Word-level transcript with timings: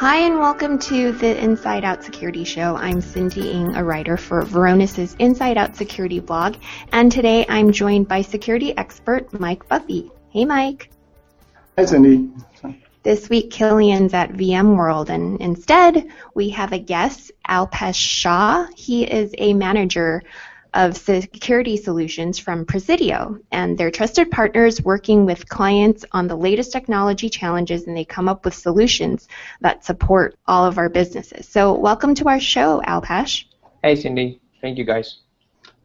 Hi, 0.00 0.20
and 0.20 0.38
welcome 0.38 0.78
to 0.78 1.12
the 1.12 1.38
Inside 1.44 1.84
Out 1.84 2.02
Security 2.02 2.42
Show. 2.42 2.74
I'm 2.74 3.02
Cindy 3.02 3.52
Ng, 3.52 3.76
a 3.76 3.84
writer 3.84 4.16
for 4.16 4.40
Varonis's 4.40 5.14
Inside 5.18 5.58
Out 5.58 5.76
Security 5.76 6.20
blog, 6.20 6.56
and 6.90 7.12
today 7.12 7.44
I'm 7.46 7.70
joined 7.70 8.08
by 8.08 8.22
security 8.22 8.74
expert 8.74 9.38
Mike 9.38 9.68
Buckbee. 9.68 10.10
Hey, 10.30 10.46
Mike. 10.46 10.90
Hi, 11.76 11.84
Cindy. 11.84 12.30
This 13.02 13.28
week, 13.28 13.50
Killian's 13.50 14.14
at 14.14 14.32
VMworld, 14.32 15.10
and 15.10 15.38
instead 15.38 16.06
we 16.32 16.48
have 16.48 16.72
a 16.72 16.78
guest, 16.78 17.32
Alpesh 17.46 17.96
Shah. 17.96 18.68
He 18.74 19.04
is 19.04 19.34
a 19.36 19.52
manager 19.52 20.22
of 20.74 20.96
security 20.96 21.76
solutions 21.76 22.38
from 22.38 22.64
Presidio, 22.64 23.38
and 23.50 23.76
they're 23.76 23.90
trusted 23.90 24.30
partners 24.30 24.82
working 24.82 25.26
with 25.26 25.48
clients 25.48 26.04
on 26.12 26.28
the 26.28 26.36
latest 26.36 26.72
technology 26.72 27.28
challenges, 27.28 27.86
and 27.86 27.96
they 27.96 28.04
come 28.04 28.28
up 28.28 28.44
with 28.44 28.54
solutions 28.54 29.28
that 29.60 29.84
support 29.84 30.36
all 30.46 30.64
of 30.64 30.78
our 30.78 30.88
businesses. 30.88 31.48
So, 31.48 31.74
welcome 31.74 32.14
to 32.16 32.28
our 32.28 32.40
show, 32.40 32.82
Alpesh. 32.86 33.44
Hey, 33.82 33.96
Cindy. 33.96 34.40
Thank 34.60 34.78
you, 34.78 34.84
guys. 34.84 35.18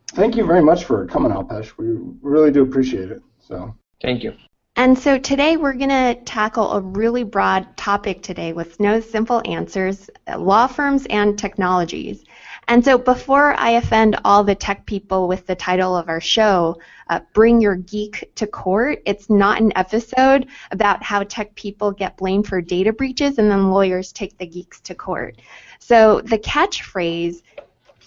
Thank 0.08 0.36
you 0.36 0.46
very 0.46 0.62
much 0.62 0.86
for 0.86 1.06
coming, 1.08 1.32
Alpesh. 1.32 1.78
We 1.78 1.98
really 2.22 2.52
do 2.52 2.64
appreciate 2.64 3.12
it. 3.12 3.22
So. 3.40 3.76
Thank 4.02 4.24
you. 4.24 4.34
And 4.78 5.00
so 5.00 5.18
today 5.18 5.56
we're 5.56 5.74
going 5.74 5.90
to 5.90 6.20
tackle 6.26 6.74
a 6.74 6.82
really 6.82 7.24
broad 7.24 7.78
topic 7.78 8.22
today 8.22 8.52
with 8.52 8.78
no 8.78 9.00
simple 9.00 9.42
answers 9.46 10.10
law 10.38 10.68
firms 10.68 11.06
and 11.10 11.40
technologies. 11.40 12.25
And 12.68 12.84
so 12.84 12.98
before 12.98 13.54
I 13.60 13.72
offend 13.72 14.18
all 14.26 14.44
the 14.44 14.56
tech 14.56 14.86
people 14.86 15.28
with 15.28 15.46
the 15.46 15.56
title 15.56 15.96
of 15.96 16.10
our 16.10 16.22
show, 16.22 16.80
uh, 17.10 17.20
Bring 17.34 17.62
Your 17.62 17.76
Geek 17.76 18.32
to 18.36 18.48
Court, 18.48 19.02
it's 19.06 19.30
not 19.30 19.62
an 19.62 19.72
episode 19.76 20.48
about 20.72 21.04
how 21.04 21.24
tech 21.24 21.54
people 21.56 21.92
get 21.92 22.18
blamed 22.18 22.48
for 22.48 22.62
data 22.62 22.92
breaches 22.92 23.38
and 23.38 23.52
then 23.52 23.70
lawyers 23.70 24.12
take 24.12 24.38
the 24.38 24.48
geeks 24.48 24.80
to 24.82 24.96
court. 24.96 25.40
So 25.80 26.22
the 26.22 26.40
catchphrase 26.40 27.44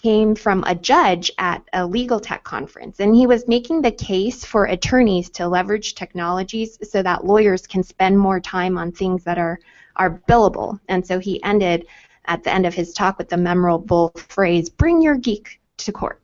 came 0.01 0.35
from 0.35 0.63
a 0.65 0.75
judge 0.75 1.31
at 1.37 1.63
a 1.73 1.85
legal 1.85 2.19
tech 2.19 2.43
conference, 2.43 2.99
and 2.99 3.15
he 3.15 3.27
was 3.27 3.47
making 3.47 3.81
the 3.81 3.91
case 3.91 4.45
for 4.45 4.65
attorneys 4.65 5.29
to 5.31 5.47
leverage 5.47 5.95
technologies 5.95 6.77
so 6.89 7.01
that 7.03 7.25
lawyers 7.25 7.67
can 7.67 7.83
spend 7.83 8.17
more 8.17 8.39
time 8.39 8.77
on 8.77 8.91
things 8.91 9.23
that 9.23 9.37
are 9.37 9.59
are 9.95 10.21
billable. 10.29 10.79
And 10.87 11.05
so 11.05 11.19
he 11.19 11.43
ended 11.43 11.85
at 12.25 12.43
the 12.43 12.51
end 12.51 12.65
of 12.65 12.73
his 12.73 12.93
talk 12.93 13.17
with 13.17 13.29
the 13.29 13.37
memorable 13.37 14.11
phrase, 14.15 14.69
bring 14.69 15.01
your 15.01 15.15
geek 15.15 15.59
to 15.77 15.91
court. 15.91 16.21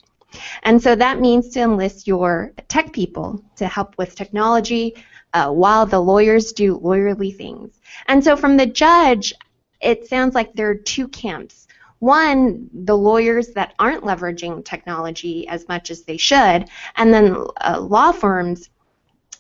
And 0.64 0.82
so 0.82 0.96
that 0.96 1.20
means 1.20 1.50
to 1.50 1.62
enlist 1.62 2.08
your 2.08 2.52
tech 2.68 2.92
people 2.92 3.44
to 3.56 3.68
help 3.68 3.98
with 3.98 4.16
technology 4.16 4.96
uh, 5.34 5.52
while 5.52 5.86
the 5.86 6.00
lawyers 6.00 6.54
do 6.54 6.80
lawyerly 6.80 7.36
things. 7.36 7.80
And 8.08 8.24
so 8.24 8.36
from 8.36 8.58
the 8.58 8.66
judge, 8.66 9.34
it 9.82 10.08
sounds 10.08 10.36
like 10.36 10.54
there 10.54 10.70
are 10.70 10.76
two 10.76 11.08
camps. 11.10 11.68
One, 12.00 12.70
the 12.74 12.98
lawyers 12.98 13.50
that 13.50 13.74
aren't 13.80 14.04
leveraging 14.04 14.66
technology 14.66 15.48
as 15.48 15.68
much 15.68 15.92
as 15.92 16.04
they 16.04 16.18
should, 16.18 16.70
and 16.98 17.14
then 17.14 17.36
uh, 17.62 17.80
law 17.80 18.12
firms 18.12 18.70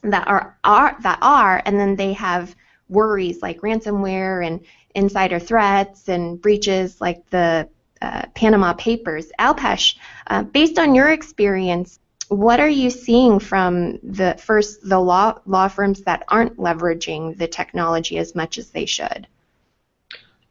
that 0.03 0.27
are, 0.27 0.57
are 0.63 0.95
that 1.01 1.19
are, 1.21 1.61
and 1.65 1.79
then 1.79 1.95
they 1.95 2.13
have 2.13 2.55
worries 2.89 3.41
like 3.41 3.61
ransomware 3.61 4.45
and 4.45 4.65
insider 4.93 5.39
threats 5.39 6.07
and 6.09 6.41
breaches 6.41 7.01
like 7.01 7.29
the 7.29 7.67
uh, 8.01 8.23
Panama 8.35 8.73
Papers. 8.73 9.31
Alpesh, 9.39 9.95
uh, 10.27 10.43
based 10.43 10.77
on 10.79 10.95
your 10.95 11.09
experience, 11.09 11.99
what 12.29 12.59
are 12.59 12.69
you 12.69 12.89
seeing 12.89 13.39
from 13.39 13.99
the 14.03 14.35
first 14.39 14.87
the 14.87 14.99
law 14.99 15.39
law 15.45 15.67
firms 15.67 16.01
that 16.03 16.23
aren't 16.27 16.57
leveraging 16.57 17.37
the 17.37 17.47
technology 17.47 18.17
as 18.17 18.35
much 18.35 18.57
as 18.57 18.71
they 18.71 18.85
should? 18.85 19.27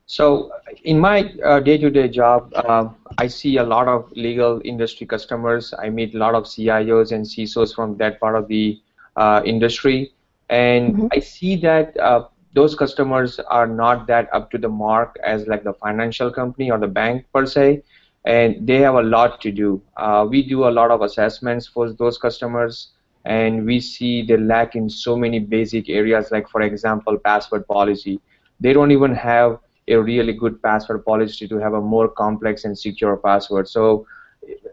So, 0.06 0.52
in 0.84 1.00
my 1.00 1.32
uh, 1.44 1.60
day-to-day 1.60 2.08
job, 2.08 2.52
uh, 2.54 2.90
I 3.16 3.26
see 3.26 3.56
a 3.56 3.64
lot 3.64 3.88
of 3.88 4.12
legal 4.12 4.60
industry 4.64 5.06
customers. 5.06 5.72
I 5.78 5.88
meet 5.88 6.14
a 6.14 6.18
lot 6.18 6.34
of 6.34 6.44
CIOs 6.44 7.10
and 7.12 7.24
CISOs 7.24 7.74
from 7.74 7.96
that 7.96 8.20
part 8.20 8.36
of 8.36 8.46
the 8.46 8.80
uh, 9.16 9.40
industry, 9.46 10.12
and 10.54 10.94
mm-hmm. 10.94 11.06
I 11.12 11.18
see 11.18 11.56
that 11.56 11.96
uh, 11.98 12.28
those 12.54 12.74
customers 12.76 13.40
are 13.40 13.66
not 13.66 14.06
that 14.06 14.32
up 14.32 14.50
to 14.52 14.58
the 14.58 14.68
mark 14.68 15.16
as 15.24 15.48
like 15.48 15.64
the 15.64 15.72
financial 15.74 16.30
company 16.30 16.70
or 16.70 16.78
the 16.78 16.86
bank 16.86 17.26
per 17.34 17.44
se. 17.44 17.82
And 18.24 18.66
they 18.66 18.76
have 18.76 18.94
a 18.94 19.02
lot 19.02 19.40
to 19.42 19.50
do. 19.50 19.82
Uh, 19.96 20.26
we 20.28 20.42
do 20.48 20.68
a 20.68 20.72
lot 20.80 20.90
of 20.90 21.02
assessments 21.02 21.66
for 21.66 21.92
those 21.92 22.16
customers 22.18 22.92
and 23.24 23.66
we 23.66 23.80
see 23.80 24.22
they 24.22 24.36
lack 24.36 24.76
in 24.76 24.88
so 24.88 25.16
many 25.16 25.40
basic 25.40 25.88
areas 25.88 26.30
like 26.30 26.48
for 26.48 26.62
example 26.62 27.18
password 27.18 27.66
policy. 27.66 28.20
They 28.60 28.72
don't 28.72 28.92
even 28.92 29.14
have 29.14 29.58
a 29.88 29.96
really 29.96 30.32
good 30.32 30.62
password 30.62 31.04
policy 31.04 31.48
to 31.48 31.58
have 31.58 31.74
a 31.74 31.80
more 31.80 32.08
complex 32.08 32.64
and 32.64 32.78
secure 32.78 33.16
password. 33.16 33.68
So 33.68 34.06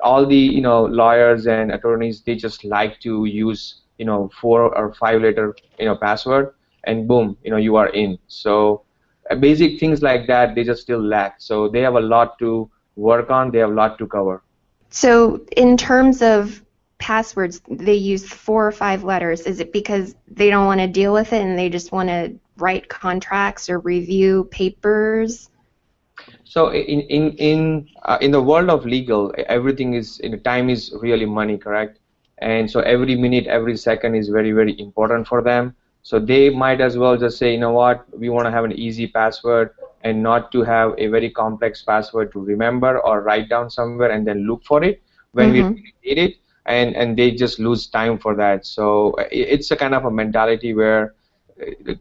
all 0.01 0.25
the 0.25 0.43
you 0.57 0.61
know 0.61 0.85
lawyers 0.85 1.47
and 1.47 1.71
attorneys 1.71 2.21
they 2.21 2.35
just 2.35 2.63
like 2.63 2.99
to 2.99 3.25
use 3.25 3.81
you 4.01 4.07
know 4.09 4.29
four 4.41 4.59
or 4.81 4.93
five 5.03 5.21
letter 5.21 5.55
you 5.79 5.85
know 5.89 5.95
password 5.95 6.53
and 6.85 7.07
boom, 7.07 7.37
you 7.43 7.51
know, 7.51 7.57
you 7.57 7.75
are 7.75 7.89
in. 7.89 8.17
So 8.27 8.83
uh, 9.29 9.35
basic 9.35 9.79
things 9.79 10.01
like 10.01 10.27
that, 10.27 10.55
they 10.55 10.63
just 10.63 10.81
still 10.81 11.01
lack. 11.01 11.35
So 11.39 11.69
they 11.69 11.81
have 11.81 11.95
a 11.95 12.01
lot 12.01 12.39
to 12.39 12.69
work 12.95 13.29
on. 13.29 13.51
They 13.51 13.59
have 13.59 13.71
a 13.71 13.73
lot 13.73 13.97
to 13.99 14.07
cover. 14.07 14.43
So 14.89 15.45
in 15.55 15.77
terms 15.77 16.21
of 16.21 16.63
passwords, 16.99 17.61
they 17.69 17.95
use 17.95 18.27
four 18.27 18.67
or 18.67 18.71
five 18.71 19.03
letters. 19.03 19.41
Is 19.41 19.59
it 19.59 19.73
because 19.73 20.15
they 20.27 20.49
don't 20.49 20.65
want 20.65 20.81
to 20.81 20.87
deal 20.87 21.13
with 21.13 21.33
it 21.33 21.41
and 21.41 21.57
they 21.57 21.69
just 21.69 21.91
want 21.91 22.09
to 22.09 22.33
write 22.57 22.89
contracts 22.89 23.69
or 23.69 23.79
review 23.79 24.45
papers? 24.51 25.49
So 26.43 26.69
in 26.69 27.01
in 27.01 27.31
in 27.37 27.89
uh, 28.03 28.17
in 28.21 28.31
the 28.31 28.41
world 28.41 28.69
of 28.69 28.85
legal, 28.85 29.33
everything 29.47 29.93
is 29.93 30.19
in 30.19 30.41
time 30.43 30.69
is 30.69 30.93
really 31.01 31.25
money, 31.25 31.57
correct? 31.57 32.00
And 32.41 32.69
so 32.69 32.79
every 32.81 33.15
minute, 33.15 33.47
every 33.47 33.77
second 33.77 34.15
is 34.15 34.29
very 34.29 34.51
very 34.51 34.79
important 34.79 35.27
for 35.27 35.41
them. 35.41 35.75
So 36.03 36.19
they 36.19 36.49
might 36.49 36.81
as 36.81 36.97
well 36.97 37.15
just 37.17 37.37
say, 37.37 37.53
you 37.53 37.59
know 37.59 37.71
what, 37.73 38.05
we 38.17 38.29
want 38.29 38.47
to 38.47 38.51
have 38.51 38.65
an 38.65 38.71
easy 38.71 39.07
password 39.07 39.71
and 40.03 40.23
not 40.23 40.51
to 40.51 40.63
have 40.63 40.95
a 40.97 41.07
very 41.07 41.29
complex 41.29 41.83
password 41.83 42.31
to 42.33 42.39
remember 42.39 42.99
or 42.99 43.21
write 43.21 43.49
down 43.49 43.69
somewhere 43.69 44.09
and 44.09 44.25
then 44.25 44.47
look 44.47 44.63
for 44.63 44.83
it 44.83 45.01
when 45.33 45.53
mm-hmm. 45.53 45.73
we 45.73 45.93
need 46.03 46.17
it. 46.17 46.37
And, 46.65 46.95
and 46.95 47.17
they 47.17 47.31
just 47.31 47.59
lose 47.59 47.87
time 47.87 48.17
for 48.17 48.35
that. 48.35 48.65
So 48.65 49.15
it's 49.31 49.71
a 49.71 49.75
kind 49.75 49.93
of 49.93 50.05
a 50.05 50.11
mentality 50.11 50.73
where, 50.73 51.13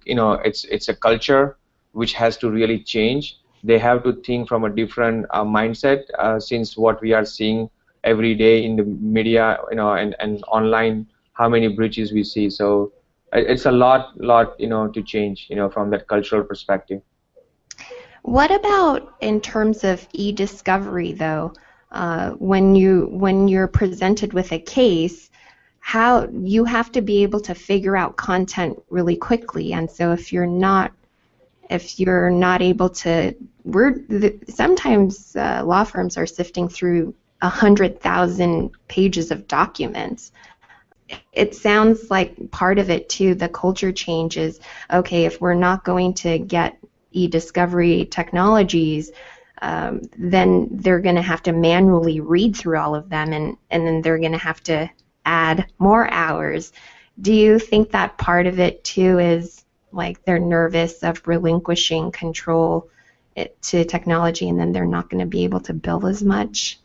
you 0.05 0.15
know, 0.15 0.33
it's, 0.33 0.65
it's 0.65 0.89
a 0.89 0.95
culture 0.95 1.57
which 1.93 2.13
has 2.15 2.37
to 2.39 2.51
really 2.51 2.79
change. 2.79 3.39
They 3.65 3.79
have 3.79 4.03
to 4.05 4.15
think 4.15 4.49
from 4.49 4.65
a 4.65 4.71
different 4.71 5.27
uh, 5.31 5.45
mindset 5.45 6.05
uh, 6.19 6.41
since 6.41 6.77
what 6.77 7.01
we 7.03 7.13
are 7.13 7.25
seeing 7.25 7.69
every 8.05 8.35
day 8.35 8.65
in 8.65 8.77
the 8.77 8.85
media, 8.85 9.59
you 9.71 9.77
know, 9.77 9.93
and, 9.93 10.17
and 10.19 10.43
online, 10.49 11.07
how 11.33 11.49
many 11.49 11.69
breaches 11.69 12.13
we 12.13 12.25
see. 12.25 12.51
So 12.51 12.93
it's 13.33 13.67
a 13.67 13.71
lot 13.71 14.21
lot 14.21 14.59
you 14.59 14.67
know 14.67 14.89
to 14.89 15.03
change 15.03 15.47
you 15.51 15.57
know 15.57 15.69
from 15.69 15.91
that 15.91 16.07
cultural 16.09 16.43
perspective. 16.43 17.01
What 18.23 18.51
about 18.51 19.15
in 19.21 19.41
terms 19.41 19.85
of 19.85 20.07
e-discovery 20.13 21.13
though? 21.13 21.53
Uh, 21.91 22.31
when 22.33 22.75
you 22.77 23.09
when 23.11 23.49
you're 23.49 23.67
presented 23.67 24.33
with 24.33 24.53
a 24.53 24.59
case 24.59 25.29
how 25.81 26.29
you 26.31 26.65
have 26.65 26.93
to 26.93 27.01
be 27.01 27.23
able 27.23 27.41
to 27.41 27.55
figure 27.55 27.97
out 27.97 28.17
content 28.17 28.81
really 28.91 29.17
quickly. 29.17 29.73
And 29.73 29.91
so 29.91 30.13
if 30.13 30.33
you're 30.33 30.47
not 30.47 30.93
if 31.69 31.99
you're 31.99 32.31
not 32.31 32.63
able 32.63 32.91
to 32.91 33.35
we're 33.65 33.97
sometimes 34.49 35.35
uh, 35.35 35.63
law 35.65 35.85
firms 35.85 36.17
are 36.17 36.27
sifting 36.27 36.69
through 36.69 37.15
a 37.43 37.49
hundred 37.49 38.01
thousand 38.01 38.71
pages 38.89 39.31
of 39.31 39.49
documents. 39.49 40.33
It 41.33 41.55
sounds 41.55 42.11
like 42.11 42.51
part 42.51 42.79
of 42.79 42.91
it 42.91 43.09
too 43.09 43.35
the 43.35 43.49
culture 43.49 43.93
change 43.93 44.37
is 44.37 44.61
okay 44.93 45.25
if 45.25 45.41
we're 45.41 45.55
not 45.55 45.85
going 45.85 46.15
to 46.15 46.39
get 46.39 46.79
e-discovery 47.13 48.05
technologies 48.05 49.11
um, 49.63 50.03
then 50.17 50.69
they're 50.71 51.01
going 51.01 51.17
to 51.17 51.23
have 51.23 51.43
to 51.43 51.53
manually 51.53 52.21
read 52.21 52.57
through 52.57 52.79
all 52.79 52.95
of 52.95 53.09
them 53.09 53.33
and, 53.33 53.57
and 53.71 53.87
then 53.87 54.03
they're 54.03 54.19
going 54.19 54.33
to 54.33 54.39
have 54.39 54.63
to 54.65 54.89
add 55.25 55.71
more 55.79 56.11
hours. 56.11 56.73
Do 57.21 57.35
you 57.35 57.59
think 57.59 57.91
that 57.91 58.17
part 58.17 58.47
of 58.47 58.59
it 58.59 58.83
too 58.85 59.19
is 59.19 59.65
like 59.93 60.25
they're 60.25 60.39
nervous 60.39 61.03
of 61.03 61.27
relinquishing 61.27 62.11
control 62.11 62.89
to 63.63 63.85
technology 63.85 64.49
and 64.49 64.59
then 64.59 64.73
they're 64.73 64.87
not 64.87 65.11
going 65.11 65.21
to 65.21 65.27
be 65.27 65.45
able 65.45 65.61
to 65.61 65.75
bill 65.75 66.07
as 66.07 66.23
much 66.23 66.79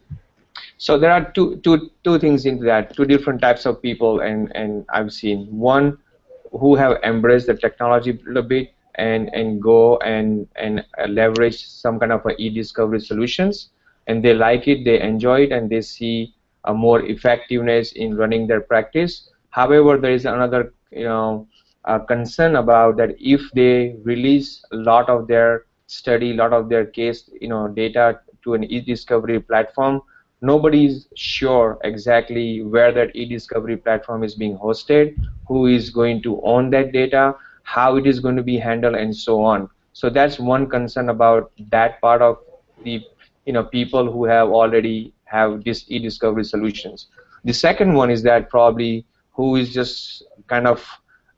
so 0.85 0.99
there 0.99 1.11
are 1.11 1.31
two, 1.31 1.55
two, 1.63 1.89
two 2.03 2.19
things 2.19 2.45
into 2.45 2.63
that, 2.65 2.95
two 2.95 3.05
different 3.05 3.41
types 3.41 3.65
of 3.65 3.81
people, 3.81 4.19
and, 4.19 4.55
and 4.55 4.85
I've 4.93 5.11
seen 5.11 5.47
one 5.47 5.97
who 6.51 6.75
have 6.75 6.99
embraced 7.03 7.47
the 7.47 7.55
technology 7.55 8.11
a 8.11 8.27
little 8.27 8.43
bit 8.43 8.71
and, 8.93 9.33
and 9.33 9.59
go 9.59 9.97
and, 9.97 10.47
and 10.55 10.85
leverage 11.09 11.65
some 11.65 11.99
kind 11.99 12.11
of 12.11 12.21
e-discovery 12.37 12.99
solutions, 12.99 13.71
and 14.05 14.23
they 14.23 14.35
like 14.35 14.67
it, 14.67 14.85
they 14.85 15.01
enjoy 15.01 15.45
it, 15.45 15.51
and 15.51 15.71
they 15.71 15.81
see 15.81 16.35
a 16.65 16.73
more 16.73 17.01
effectiveness 17.01 17.93
in 17.93 18.15
running 18.15 18.45
their 18.45 18.61
practice. 18.61 19.31
However, 19.49 19.97
there 19.97 20.13
is 20.13 20.25
another 20.25 20.71
you 20.91 21.05
know 21.05 21.47
concern 22.07 22.57
about 22.57 22.97
that 22.97 23.15
if 23.19 23.41
they 23.55 23.95
release 24.03 24.63
a 24.71 24.75
lot 24.75 25.09
of 25.09 25.27
their 25.27 25.65
study 25.87 26.31
a 26.31 26.35
lot 26.35 26.53
of 26.53 26.69
their 26.69 26.85
case, 26.85 27.29
you 27.41 27.47
know, 27.47 27.67
data 27.67 28.19
to 28.43 28.53
an 28.53 28.63
e-discovery 28.63 29.39
platform, 29.39 30.01
nobody's 30.45 31.07
sure 31.15 31.77
exactly 31.83 32.61
where 32.63 32.91
that 32.91 33.15
e-discovery 33.15 33.77
platform 33.77 34.23
is 34.23 34.35
being 34.35 34.57
hosted, 34.57 35.15
who 35.47 35.65
is 35.67 35.89
going 35.89 36.21
to 36.23 36.41
own 36.43 36.69
that 36.71 36.91
data, 36.91 37.35
how 37.63 37.95
it 37.97 38.05
is 38.05 38.19
going 38.19 38.35
to 38.35 38.43
be 38.43 38.57
handled, 38.57 38.95
and 38.95 39.15
so 39.15 39.43
on. 39.43 39.69
So 39.93 40.09
that's 40.09 40.39
one 40.39 40.67
concern 40.69 41.09
about 41.09 41.51
that 41.71 41.99
part 42.01 42.21
of 42.21 42.37
the 42.83 43.01
you 43.45 43.53
know 43.53 43.63
people 43.63 44.11
who 44.11 44.25
have 44.25 44.49
already 44.49 45.13
have 45.25 45.63
this 45.63 45.85
e-discovery 45.87 46.43
solutions. 46.43 47.07
The 47.43 47.53
second 47.53 47.93
one 47.93 48.09
is 48.11 48.23
that 48.23 48.49
probably 48.49 49.05
who 49.33 49.55
is 49.55 49.73
just 49.73 50.23
kind 50.47 50.67
of 50.67 50.85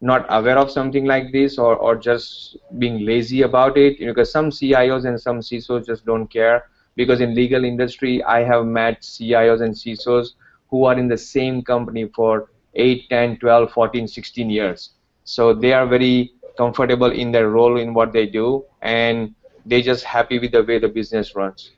not 0.01 0.25
aware 0.30 0.57
of 0.57 0.71
something 0.71 1.06
like 1.06 1.31
this 1.31 1.57
or, 1.57 1.75
or 1.75 1.95
just 1.95 2.57
being 2.77 3.06
lazy 3.06 3.42
about 3.42 3.77
it 3.77 4.00
because 4.00 4.31
some 4.31 4.51
CIOs 4.51 5.06
and 5.06 5.19
some 5.19 5.39
CISOs 5.39 5.86
just 5.86 6.06
don't 6.06 6.27
care 6.27 6.65
because 6.98 7.22
in 7.22 7.34
legal 7.34 7.64
industry 7.64 8.22
I 8.24 8.44
have 8.44 8.66
met 8.66 9.02
CIOs 9.02 9.62
and 9.62 9.74
CISOs 9.74 10.34
who 10.70 10.84
are 10.84 10.98
in 11.00 11.08
the 11.08 11.18
same 11.18 11.62
company 11.62 12.10
for 12.14 12.50
8, 12.74 13.10
10, 13.10 13.38
12, 13.38 13.72
14, 13.72 14.08
16 14.08 14.50
years. 14.50 14.90
So 15.24 15.54
they 15.54 15.72
are 15.74 15.88
very 15.88 16.34
comfortable 16.58 17.12
in 17.12 17.32
their 17.32 17.50
role 17.50 17.78
in 17.78 17.94
what 17.94 18.12
they 18.12 18.26
do 18.26 18.66
and 18.82 19.34
they 19.66 19.82
just 19.82 20.04
happy 20.04 20.40
with 20.40 20.52
the 20.52 20.64
way 20.64 20.80
the 20.80 20.90
business 20.90 21.36
runs. 21.36 21.72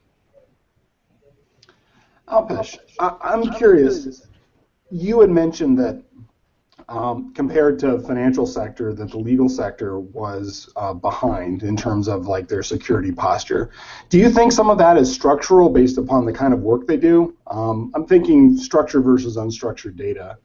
Alpesh, 2.28 2.78
I, 3.00 3.34
am 3.34 3.52
curious. 3.54 4.28
You 4.92 5.22
had 5.22 5.32
mentioned 5.32 5.78
that 5.80 6.02
um, 6.90 7.32
compared 7.34 7.78
to 7.80 8.00
financial 8.00 8.48
sector, 8.48 8.94
that 8.94 9.12
the 9.12 9.18
legal 9.18 9.48
sector 9.48 10.00
was 10.00 10.72
uh, 10.76 10.94
behind 10.94 11.62
in 11.62 11.78
terms 11.78 12.08
of 12.08 12.26
like 12.26 12.48
their 12.48 12.64
security 12.64 13.12
posture. 13.12 13.70
Do 14.10 14.18
you 14.18 14.30
think 14.30 14.52
some 14.52 14.72
of 14.72 14.80
that 14.80 14.98
is 14.98 15.14
structural 15.14 15.70
based 15.70 16.00
upon 16.00 16.26
the 16.26 16.34
kind 16.34 16.52
of 16.52 16.62
work 16.62 16.88
they 16.88 16.98
do? 16.98 17.38
Um, 17.48 17.92
I'm 17.94 18.08
thinking 18.08 18.58
structured 18.58 19.04
versus 19.04 19.38
unstructured 19.38 19.98
data. 19.98 20.38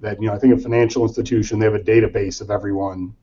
That 0.00 0.20
you 0.20 0.26
know, 0.26 0.34
I 0.34 0.38
think 0.38 0.52
a 0.52 0.58
financial 0.58 1.04
institution 1.04 1.60
they 1.60 1.66
have 1.66 1.74
a 1.74 1.78
database 1.78 2.40
of 2.40 2.50
everyone. 2.50 3.14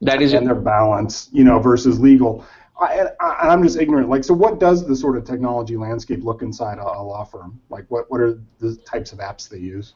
That 0.00 0.22
is 0.22 0.32
and 0.32 0.46
their 0.46 0.54
balance, 0.54 1.28
you 1.32 1.42
know, 1.42 1.58
versus 1.58 1.98
legal. 1.98 2.44
I, 2.80 3.08
I, 3.18 3.48
I'm 3.48 3.64
just 3.64 3.76
ignorant. 3.76 4.08
Like, 4.08 4.22
so 4.22 4.32
what 4.32 4.60
does 4.60 4.86
the 4.86 4.94
sort 4.94 5.16
of 5.16 5.24
technology 5.24 5.76
landscape 5.76 6.22
look 6.22 6.42
inside 6.42 6.78
a, 6.78 6.84
a 6.84 7.02
law 7.02 7.24
firm? 7.24 7.60
Like, 7.70 7.86
what 7.88 8.08
what 8.08 8.20
are 8.20 8.40
the 8.60 8.76
types 8.86 9.12
of 9.12 9.18
apps 9.18 9.48
they 9.48 9.58
use? 9.58 9.94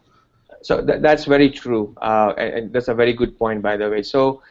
So 0.62 0.84
th- 0.84 1.02
that's 1.02 1.24
very 1.24 1.50
true, 1.50 1.94
uh, 2.00 2.34
and, 2.38 2.54
and, 2.54 2.72
that's 2.72 2.88
a 2.88 2.94
very 2.94 3.12
good 3.12 3.38
point, 3.38 3.62
by 3.62 3.76
the 3.76 3.90
way. 3.90 4.02
So 4.02 4.42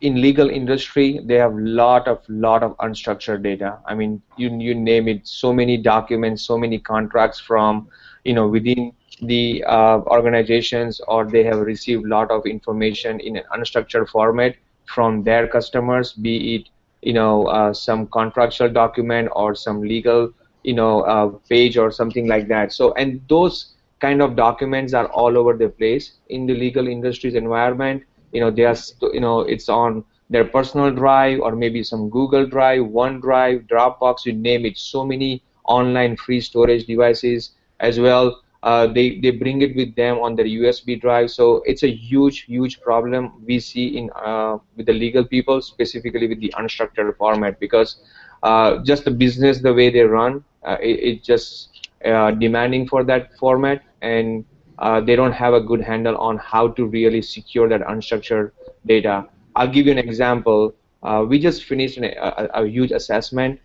in 0.00 0.20
legal 0.20 0.50
industry, 0.50 1.20
they 1.24 1.36
have 1.36 1.54
lot 1.56 2.06
of 2.08 2.22
lot 2.28 2.62
of 2.62 2.76
unstructured 2.78 3.42
data. 3.42 3.78
I 3.86 3.94
mean, 3.94 4.20
you 4.36 4.50
you 4.58 4.74
name 4.74 5.08
it, 5.08 5.26
so 5.26 5.52
many 5.52 5.76
documents, 5.76 6.42
so 6.42 6.58
many 6.58 6.78
contracts 6.78 7.40
from 7.40 7.88
you 8.24 8.34
know 8.34 8.46
within 8.46 8.92
the 9.22 9.64
uh, 9.64 9.98
organizations, 10.16 11.00
or 11.08 11.24
they 11.24 11.44
have 11.44 11.58
received 11.60 12.04
lot 12.06 12.30
of 12.30 12.44
information 12.46 13.20
in 13.20 13.36
an 13.36 13.44
unstructured 13.56 14.08
format 14.08 14.56
from 14.86 15.22
their 15.22 15.46
customers, 15.48 16.12
be 16.12 16.56
it 16.56 16.68
you 17.02 17.12
know 17.14 17.46
uh, 17.46 17.72
some 17.72 18.06
contractual 18.08 18.68
document 18.68 19.28
or 19.32 19.54
some 19.54 19.80
legal 19.80 20.32
you 20.64 20.74
know 20.74 21.02
uh, 21.02 21.28
page 21.48 21.78
or 21.78 21.90
something 21.90 22.26
like 22.26 22.48
that. 22.48 22.72
So 22.72 22.92
and 22.94 23.20
those 23.28 23.73
kind 24.00 24.20
of 24.22 24.36
documents 24.36 24.92
are 24.94 25.06
all 25.08 25.36
over 25.38 25.54
the 25.54 25.68
place 25.68 26.12
in 26.28 26.46
the 26.46 26.54
legal 26.54 26.86
industry's 26.88 27.34
environment. 27.34 28.02
You 28.32 28.40
know, 28.40 28.50
they 28.50 28.64
are, 28.64 28.76
you 29.12 29.20
know, 29.20 29.40
it's 29.40 29.68
on 29.68 30.04
their 30.30 30.44
personal 30.44 30.90
drive 30.90 31.40
or 31.40 31.54
maybe 31.54 31.82
some 31.82 32.08
Google 32.10 32.46
Drive, 32.46 32.82
OneDrive, 32.82 33.68
Dropbox, 33.68 34.24
you 34.26 34.32
name 34.32 34.64
it. 34.66 34.76
So 34.78 35.04
many 35.04 35.42
online 35.64 36.16
free 36.16 36.40
storage 36.40 36.86
devices 36.86 37.52
as 37.80 37.98
well. 38.00 38.40
Uh, 38.62 38.86
they 38.86 39.18
they 39.20 39.30
bring 39.30 39.60
it 39.62 39.76
with 39.76 39.94
them 39.94 40.18
on 40.18 40.34
their 40.36 40.46
USB 40.46 40.96
drive. 40.96 41.30
So 41.30 41.62
it's 41.66 41.82
a 41.82 41.90
huge 41.90 42.42
huge 42.44 42.80
problem 42.80 43.32
we 43.46 43.58
see 43.60 43.98
in 43.98 44.10
uh, 44.16 44.58
with 44.76 44.86
the 44.86 44.92
legal 44.94 45.24
people, 45.24 45.60
specifically 45.60 46.26
with 46.28 46.40
the 46.40 46.52
unstructured 46.58 47.16
format, 47.16 47.60
because 47.60 48.00
uh, 48.42 48.78
just 48.82 49.04
the 49.04 49.10
business 49.10 49.60
the 49.60 49.72
way 49.74 49.90
they 49.90 50.02
run, 50.02 50.44
uh, 50.64 50.76
it, 50.80 50.98
it 51.10 51.22
just 51.22 51.73
demanding 52.04 52.86
for 52.86 53.02
that 53.04 53.36
format 53.38 53.82
and 54.02 54.44
uh, 54.78 55.00
they 55.00 55.16
don't 55.16 55.32
have 55.32 55.54
a 55.54 55.60
good 55.60 55.80
handle 55.80 56.16
on 56.18 56.36
how 56.38 56.68
to 56.68 56.86
really 56.86 57.22
secure 57.22 57.68
that 57.68 57.80
unstructured 57.82 58.50
data. 58.86 59.26
I'll 59.56 59.68
give 59.68 59.86
you 59.86 59.92
an 59.92 59.98
example. 59.98 60.74
Uh, 61.02 61.24
we 61.28 61.38
just 61.38 61.64
finished 61.64 61.96
an, 61.96 62.04
a, 62.04 62.48
a, 62.54 62.66
huge 62.66 62.90
assessment 62.90 63.60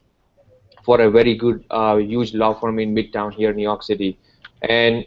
for 0.83 1.01
a 1.01 1.09
very 1.09 1.35
good, 1.35 1.63
uh, 1.71 1.95
huge 1.97 2.33
law 2.33 2.53
firm 2.53 2.79
in 2.79 2.93
Midtown 2.93 3.33
here 3.33 3.49
in 3.49 3.55
New 3.55 3.63
York 3.63 3.81
City, 3.81 4.19
and 4.63 5.05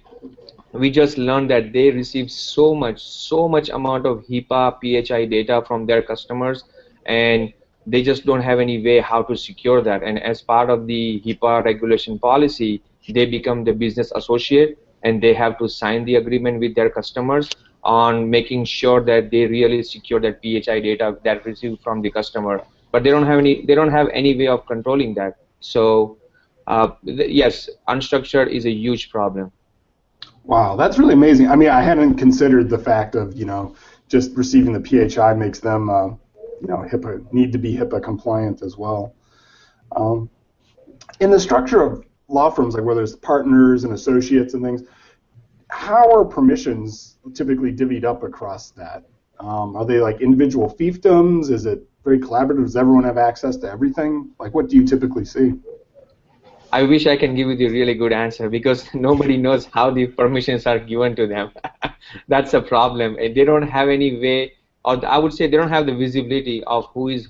we 0.72 0.90
just 0.90 1.18
learned 1.18 1.50
that 1.50 1.72
they 1.72 1.90
receive 1.90 2.30
so 2.30 2.74
much, 2.74 3.02
so 3.02 3.46
much 3.46 3.68
amount 3.68 4.06
of 4.06 4.24
HIPAA, 4.26 4.78
PHI 4.80 5.26
data 5.26 5.62
from 5.66 5.86
their 5.86 6.02
customers, 6.02 6.64
and 7.04 7.52
they 7.86 8.02
just 8.02 8.24
don't 8.24 8.40
have 8.40 8.58
any 8.58 8.82
way 8.82 9.00
how 9.00 9.22
to 9.24 9.36
secure 9.36 9.82
that. 9.82 10.02
And 10.02 10.18
as 10.22 10.40
part 10.40 10.70
of 10.70 10.86
the 10.86 11.20
HIPAA 11.26 11.64
regulation 11.64 12.18
policy, 12.18 12.82
they 13.08 13.26
become 13.26 13.64
the 13.64 13.72
business 13.72 14.12
associate 14.14 14.78
and 15.02 15.22
they 15.22 15.34
have 15.34 15.58
to 15.58 15.68
sign 15.68 16.04
the 16.04 16.16
agreement 16.16 16.60
with 16.60 16.74
their 16.74 16.90
customers 16.90 17.50
on 17.82 18.30
making 18.30 18.64
sure 18.64 19.00
that 19.00 19.30
they 19.30 19.46
really 19.46 19.82
secure 19.82 20.20
that 20.20 20.40
PHI 20.42 20.80
data 20.80 21.18
that 21.24 21.44
received 21.44 21.82
from 21.82 22.00
the 22.00 22.10
customer. 22.10 22.62
But 22.92 23.02
they 23.02 23.10
don't 23.10 23.26
have 23.26 23.38
any 23.38 23.64
they 23.66 23.74
don't 23.74 23.90
have 23.90 24.08
any 24.12 24.36
way 24.36 24.48
of 24.48 24.66
controlling 24.66 25.14
that. 25.14 25.38
So 25.60 26.18
uh, 26.66 26.90
yes, 27.02 27.68
unstructured 27.88 28.50
is 28.50 28.66
a 28.66 28.70
huge 28.70 29.10
problem. 29.10 29.50
Wow, 30.44 30.76
that's 30.76 30.98
really 30.98 31.14
amazing. 31.14 31.48
I 31.48 31.56
mean, 31.56 31.68
I 31.68 31.82
hadn't 31.82 32.14
considered 32.14 32.68
the 32.68 32.78
fact 32.78 33.14
of 33.14 33.34
you 33.34 33.44
know 33.44 33.74
just 34.08 34.36
receiving 34.36 34.72
the 34.72 35.08
PHI 35.08 35.34
makes 35.34 35.60
them 35.60 35.90
uh, 35.90 36.08
you 36.08 36.68
know 36.68 36.86
HIPAA 36.90 37.32
need 37.32 37.52
to 37.52 37.58
be 37.58 37.76
HIPAA 37.76 38.02
compliant 38.02 38.62
as 38.62 38.76
well. 38.76 39.14
Um, 39.96 40.30
in 41.20 41.30
the 41.30 41.40
structure 41.40 41.82
of 41.82 42.04
law 42.32 42.50
firms, 42.50 42.74
like 42.74 42.84
whether 42.84 43.02
it's 43.02 43.14
partners 43.16 43.84
and 43.84 43.92
associates 43.92 44.54
and 44.54 44.64
things, 44.64 44.82
how 45.68 46.12
are 46.12 46.24
permissions 46.24 47.18
typically 47.34 47.72
divvied 47.72 48.04
up 48.04 48.22
across 48.22 48.70
that? 48.72 49.04
Um, 49.40 49.76
are 49.76 49.84
they 49.84 49.98
like 50.00 50.20
individual 50.20 50.74
fiefdoms? 50.78 51.50
Is 51.50 51.66
it 51.66 51.82
very 52.04 52.18
collaborative? 52.18 52.64
Does 52.64 52.76
everyone 52.76 53.04
have 53.04 53.18
access 53.18 53.56
to 53.58 53.70
everything? 53.70 54.30
Like, 54.38 54.54
what 54.54 54.68
do 54.68 54.76
you 54.76 54.84
typically 54.84 55.24
see? 55.24 55.54
I 56.72 56.84
wish 56.84 57.06
I 57.06 57.16
can 57.16 57.34
give 57.34 57.48
you 57.48 57.56
the 57.56 57.68
really 57.68 57.94
good 57.94 58.12
answer 58.12 58.48
because 58.48 58.92
nobody 58.94 59.36
knows 59.36 59.66
how 59.66 59.90
the 59.90 60.06
permissions 60.06 60.66
are 60.66 60.78
given 60.78 61.14
to 61.16 61.26
them. 61.26 61.50
That's 62.28 62.54
a 62.54 62.62
problem. 62.62 63.16
They 63.16 63.44
don't 63.44 63.68
have 63.68 63.88
any 63.88 64.18
way, 64.18 64.54
or 64.84 65.04
I 65.04 65.18
would 65.18 65.34
say 65.34 65.46
they 65.46 65.56
don't 65.56 65.68
have 65.68 65.86
the 65.86 65.94
visibility 65.94 66.64
of 66.64 66.86
who 66.94 67.08
is 67.08 67.28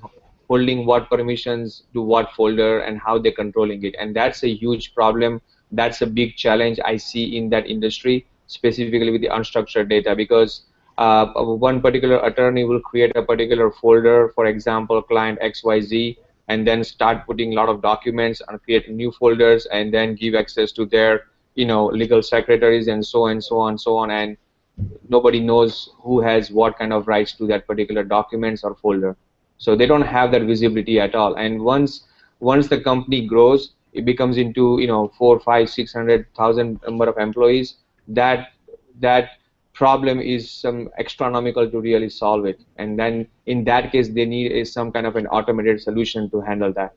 holding 0.53 0.85
what 0.85 1.09
permissions 1.09 1.85
to 1.95 2.03
what 2.03 2.33
folder 2.33 2.81
and 2.81 2.99
how 2.99 3.19
they're 3.19 3.39
controlling 3.41 3.85
it. 3.85 3.95
And 3.99 4.15
that's 4.15 4.43
a 4.45 4.51
huge 4.63 4.95
problem. 4.95 5.41
That's 5.71 6.03
a 6.03 6.07
big 6.07 6.37
challenge 6.37 6.79
I 6.85 6.99
see 6.99 7.39
in 7.39 7.49
that 7.55 7.67
industry, 7.67 8.27
specifically 8.49 9.11
with 9.11 9.23
the 9.23 9.29
unstructured 9.29 9.89
data, 9.89 10.15
because 10.15 10.67
uh, 10.99 11.27
one 11.69 11.81
particular 11.81 12.19
attorney 12.27 12.65
will 12.65 12.81
create 12.81 13.17
a 13.17 13.23
particular 13.23 13.71
folder, 13.71 14.31
for 14.35 14.45
example, 14.45 15.01
client 15.01 15.41
XYZ, 15.41 16.19
and 16.49 16.67
then 16.67 16.85
start 16.85 17.25
putting 17.25 17.53
a 17.53 17.57
lot 17.57 17.71
of 17.71 17.81
documents 17.81 18.43
and 18.47 18.63
create 18.63 18.91
new 18.91 19.11
folders 19.13 19.67
and 19.67 19.95
then 19.95 20.15
give 20.15 20.35
access 20.35 20.71
to 20.73 20.85
their 20.85 21.29
you 21.55 21.65
know 21.65 21.87
legal 21.87 22.23
secretaries 22.23 22.89
and 22.89 23.07
so 23.07 23.27
and 23.27 23.43
so 23.45 23.59
on 23.61 23.71
and 23.71 23.81
so 23.81 23.97
on 23.97 24.11
and 24.11 24.37
nobody 25.09 25.41
knows 25.41 25.91
who 26.05 26.21
has 26.21 26.51
what 26.51 26.79
kind 26.79 26.93
of 26.93 27.07
rights 27.07 27.33
to 27.41 27.47
that 27.47 27.67
particular 27.67 28.03
documents 28.03 28.65
or 28.65 28.75
folder 28.75 29.17
so 29.59 29.77
they 29.77 29.87
don't 29.87 30.03
have 30.03 30.33
that 30.33 30.43
visibility 30.43 31.01
at 31.01 31.15
all. 31.15 31.35
And 31.35 31.63
once 31.63 32.05
once 32.41 32.69
the 32.69 32.81
company 32.81 33.27
grows, 33.27 33.73
it 33.93 34.05
becomes 34.05 34.37
into 34.37 34.79
you 34.81 34.87
know 34.87 35.13
four, 35.19 35.41
five, 35.41 35.71
six 35.71 35.93
hundred 35.93 36.27
thousand 36.35 36.81
number 36.85 37.09
of 37.09 37.19
employees. 37.19 37.77
That 38.09 38.49
that 39.01 39.31
problem 39.75 40.21
is 40.21 40.51
some 40.51 40.91
astronomical 40.99 41.71
to 41.71 41.81
really 41.81 42.09
solve 42.09 42.45
it. 42.45 42.61
And 42.77 42.99
then 42.99 43.27
in 43.47 43.65
that 43.65 43.91
case, 43.93 44.09
they 44.09 44.25
need 44.27 44.53
is 44.53 44.73
some 44.73 44.93
kind 44.93 45.07
of 45.07 45.17
an 45.17 45.27
automated 45.29 45.81
solution 45.81 46.31
to 46.31 46.41
handle 46.41 46.73
that. 46.75 46.95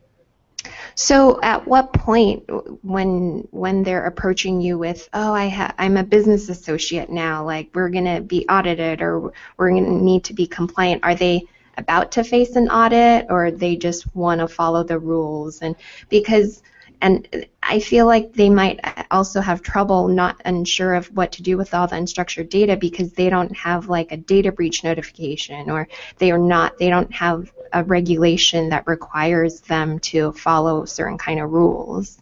So, 0.95 1.39
at 1.43 1.67
what 1.67 1.93
point, 1.93 2.43
when 2.83 3.47
when 3.51 3.83
they're 3.83 4.05
approaching 4.05 4.61
you 4.61 4.77
with, 4.77 5.09
"Oh, 5.13 5.33
I 5.33 5.49
ha- 5.49 5.73
I'm 5.77 5.97
a 5.97 6.03
business 6.03 6.49
associate 6.49 7.09
now. 7.09 7.45
Like 7.45 7.69
we're 7.75 7.89
gonna 7.89 8.21
be 8.21 8.47
audited, 8.49 9.01
or 9.01 9.31
we're 9.57 9.69
gonna 9.69 9.91
need 9.91 10.23
to 10.25 10.33
be 10.33 10.47
compliant," 10.47 11.03
are 11.03 11.13
they 11.13 11.43
about 11.77 12.11
to 12.13 12.23
face 12.23 12.55
an 12.55 12.69
audit 12.69 13.27
or 13.29 13.51
they 13.51 13.75
just 13.75 14.15
want 14.15 14.39
to 14.39 14.47
follow 14.47 14.83
the 14.83 14.99
rules 14.99 15.61
and 15.61 15.75
because 16.09 16.61
And 17.01 17.45
I 17.61 17.79
feel 17.79 18.05
like 18.05 18.33
they 18.33 18.49
might 18.49 18.79
also 19.11 19.41
have 19.41 19.61
trouble 19.61 20.07
not 20.07 20.41
unsure 20.45 20.95
of 20.95 21.07
what 21.07 21.31
to 21.33 21.43
do 21.43 21.57
with 21.57 21.73
all 21.73 21.87
the 21.87 21.95
unstructured 21.95 22.49
data 22.49 22.77
because 22.77 23.13
they 23.13 23.29
don't 23.29 23.55
have 23.55 23.89
like 23.89 24.11
a 24.11 24.17
data 24.17 24.51
breach 24.51 24.83
notification 24.83 25.69
or 25.69 25.87
they 26.17 26.31
are 26.31 26.37
not 26.37 26.77
they 26.77 26.89
don't 26.89 27.13
have 27.13 27.51
a 27.73 27.83
regulation 27.83 28.69
that 28.69 28.87
requires 28.87 29.59
them 29.61 29.99
to 29.99 30.31
follow 30.31 30.85
certain 30.85 31.17
kind 31.17 31.39
of 31.39 31.51
rules. 31.51 32.21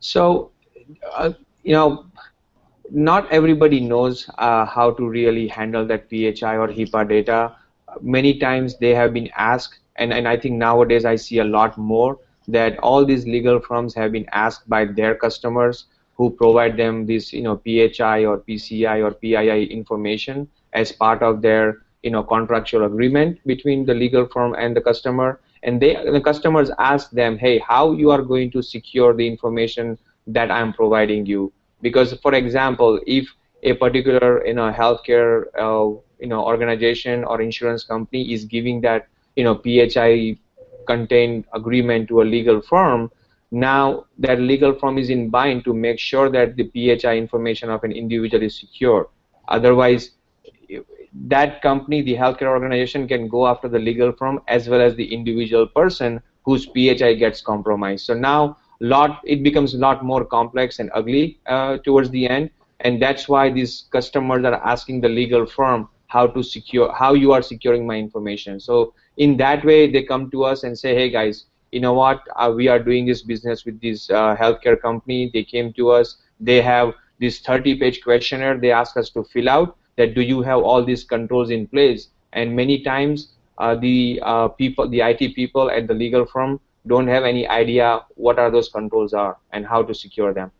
So, 0.00 0.52
uh, 1.12 1.32
you 1.64 1.72
know, 1.72 2.06
not 2.90 3.30
everybody 3.32 3.80
knows 3.80 4.30
uh, 4.38 4.64
how 4.64 4.92
to 4.92 5.08
really 5.08 5.48
handle 5.48 5.84
that 5.86 6.08
PHI 6.08 6.56
or 6.56 6.68
HIPAA 6.68 7.08
data. 7.08 7.56
Many 8.02 8.38
times 8.38 8.78
they 8.78 8.94
have 8.94 9.12
been 9.12 9.30
asked, 9.36 9.78
and, 9.96 10.12
and 10.12 10.28
I 10.28 10.36
think 10.36 10.54
nowadays 10.54 11.04
I 11.04 11.16
see 11.16 11.38
a 11.38 11.44
lot 11.44 11.76
more 11.78 12.18
that 12.48 12.78
all 12.78 13.04
these 13.04 13.26
legal 13.26 13.60
firms 13.60 13.94
have 13.94 14.12
been 14.12 14.26
asked 14.32 14.68
by 14.68 14.84
their 14.84 15.14
customers 15.14 15.86
who 16.16 16.30
provide 16.30 16.76
them 16.76 17.06
this, 17.06 17.32
you 17.32 17.42
know, 17.42 17.56
PHI 17.56 18.24
or 18.24 18.38
PCI 18.38 19.04
or 19.04 19.12
PII 19.12 19.64
information 19.66 20.48
as 20.72 20.92
part 20.92 21.22
of 21.22 21.42
their, 21.42 21.82
you 22.02 22.10
know, 22.10 22.22
contractual 22.22 22.84
agreement 22.84 23.38
between 23.46 23.84
the 23.84 23.94
legal 23.94 24.26
firm 24.26 24.54
and 24.58 24.74
the 24.74 24.80
customer. 24.80 25.40
And 25.62 25.80
they, 25.80 25.94
the 26.10 26.20
customers 26.20 26.70
ask 26.78 27.10
them, 27.10 27.36
hey, 27.36 27.58
how 27.58 27.92
you 27.92 28.10
are 28.10 28.22
going 28.22 28.50
to 28.52 28.62
secure 28.62 29.12
the 29.14 29.26
information 29.26 29.98
that 30.28 30.50
I'm 30.50 30.72
providing 30.72 31.26
you? 31.26 31.52
Because, 31.82 32.14
for 32.14 32.34
example, 32.34 33.00
if 33.06 33.28
a 33.66 33.74
particular, 33.74 34.46
you 34.46 34.54
know, 34.54 34.72
healthcare, 34.72 35.46
uh, 35.58 35.98
you 36.20 36.28
know, 36.28 36.44
organization 36.44 37.24
or 37.24 37.42
insurance 37.42 37.84
company 37.84 38.32
is 38.32 38.44
giving 38.44 38.80
that, 38.80 39.08
you 39.34 39.44
know, 39.44 39.56
PHI 39.56 40.38
contained 40.86 41.44
agreement 41.52 42.08
to 42.08 42.22
a 42.22 42.24
legal 42.24 42.62
firm, 42.62 43.10
now 43.50 44.06
that 44.18 44.40
legal 44.40 44.72
firm 44.78 44.98
is 44.98 45.10
in 45.10 45.28
bind 45.30 45.64
to 45.64 45.74
make 45.74 45.98
sure 45.98 46.30
that 46.30 46.56
the 46.56 46.64
PHI 46.74 47.16
information 47.16 47.68
of 47.70 47.82
an 47.84 47.92
individual 47.92 48.42
is 48.42 48.58
secure. 48.58 49.08
Otherwise, 49.48 50.12
that 51.28 51.62
company, 51.62 52.02
the 52.02 52.14
healthcare 52.14 52.48
organization, 52.48 53.08
can 53.08 53.28
go 53.28 53.46
after 53.46 53.68
the 53.68 53.78
legal 53.78 54.12
firm 54.12 54.40
as 54.48 54.68
well 54.68 54.80
as 54.80 54.94
the 54.94 55.12
individual 55.12 55.66
person 55.66 56.22
whose 56.44 56.66
PHI 56.66 57.14
gets 57.14 57.40
compromised. 57.40 58.06
So 58.06 58.14
now, 58.14 58.58
lot 58.80 59.20
it 59.24 59.42
becomes 59.42 59.74
a 59.74 59.78
lot 59.78 60.04
more 60.04 60.24
complex 60.24 60.78
and 60.78 60.90
ugly 60.94 61.38
uh, 61.46 61.78
towards 61.78 62.10
the 62.10 62.28
end, 62.28 62.50
and 62.80 63.00
that's 63.00 63.28
why 63.28 63.50
these 63.50 63.84
customers 63.90 64.44
are 64.44 64.54
asking 64.66 65.00
the 65.00 65.08
legal 65.08 65.46
firm 65.46 65.88
how 66.08 66.26
to 66.26 66.42
secure, 66.42 66.92
how 66.92 67.14
you 67.14 67.32
are 67.32 67.42
securing 67.42 67.86
my 67.86 67.96
information. 67.96 68.60
So 68.60 68.94
in 69.16 69.36
that 69.38 69.64
way 69.64 69.90
they 69.90 70.02
come 70.02 70.30
to 70.30 70.44
us 70.44 70.62
and 70.62 70.78
say 70.78 70.94
hey 70.94 71.10
guys 71.10 71.46
you 71.72 71.80
know 71.80 71.92
what? 71.92 72.26
Uh, 72.36 72.52
we 72.54 72.68
are 72.68 72.78
doing 72.78 73.06
this 73.06 73.22
business 73.22 73.64
with 73.64 73.80
this 73.80 74.08
uh, 74.10 74.36
healthcare 74.36 74.80
company. 74.80 75.30
They 75.32 75.44
came 75.44 75.72
to 75.74 75.90
us. 75.90 76.16
They 76.40 76.62
have 76.62 76.94
this 77.18 77.40
30 77.40 77.78
page 77.78 78.02
questionnaire. 78.02 78.58
They 78.58 78.72
ask 78.72 78.96
us 78.96 79.10
to 79.10 79.24
fill 79.24 79.48
out 79.48 79.76
that 79.96 80.14
do 80.14 80.22
you 80.22 80.42
have 80.42 80.60
all 80.60 80.84
these 80.84 81.04
controls 81.04 81.50
in 81.50 81.66
place? 81.66 82.08
And 82.32 82.54
many 82.54 82.82
times 82.82 83.32
uh, 83.58 83.74
the 83.74 84.20
uh, 84.22 84.48
people 84.48 84.88
the 84.88 85.00
IT 85.00 85.34
people 85.34 85.70
at 85.70 85.86
the 85.88 85.94
legal 85.94 86.26
firm 86.26 86.60
don't 86.86 87.08
have 87.08 87.24
any 87.24 87.48
idea 87.48 88.00
what 88.14 88.38
are 88.38 88.50
those 88.50 88.68
controls 88.68 89.12
are 89.12 89.36
and 89.52 89.66
how 89.66 89.82
to 89.82 89.94
secure 89.94 90.32
them 90.32 90.50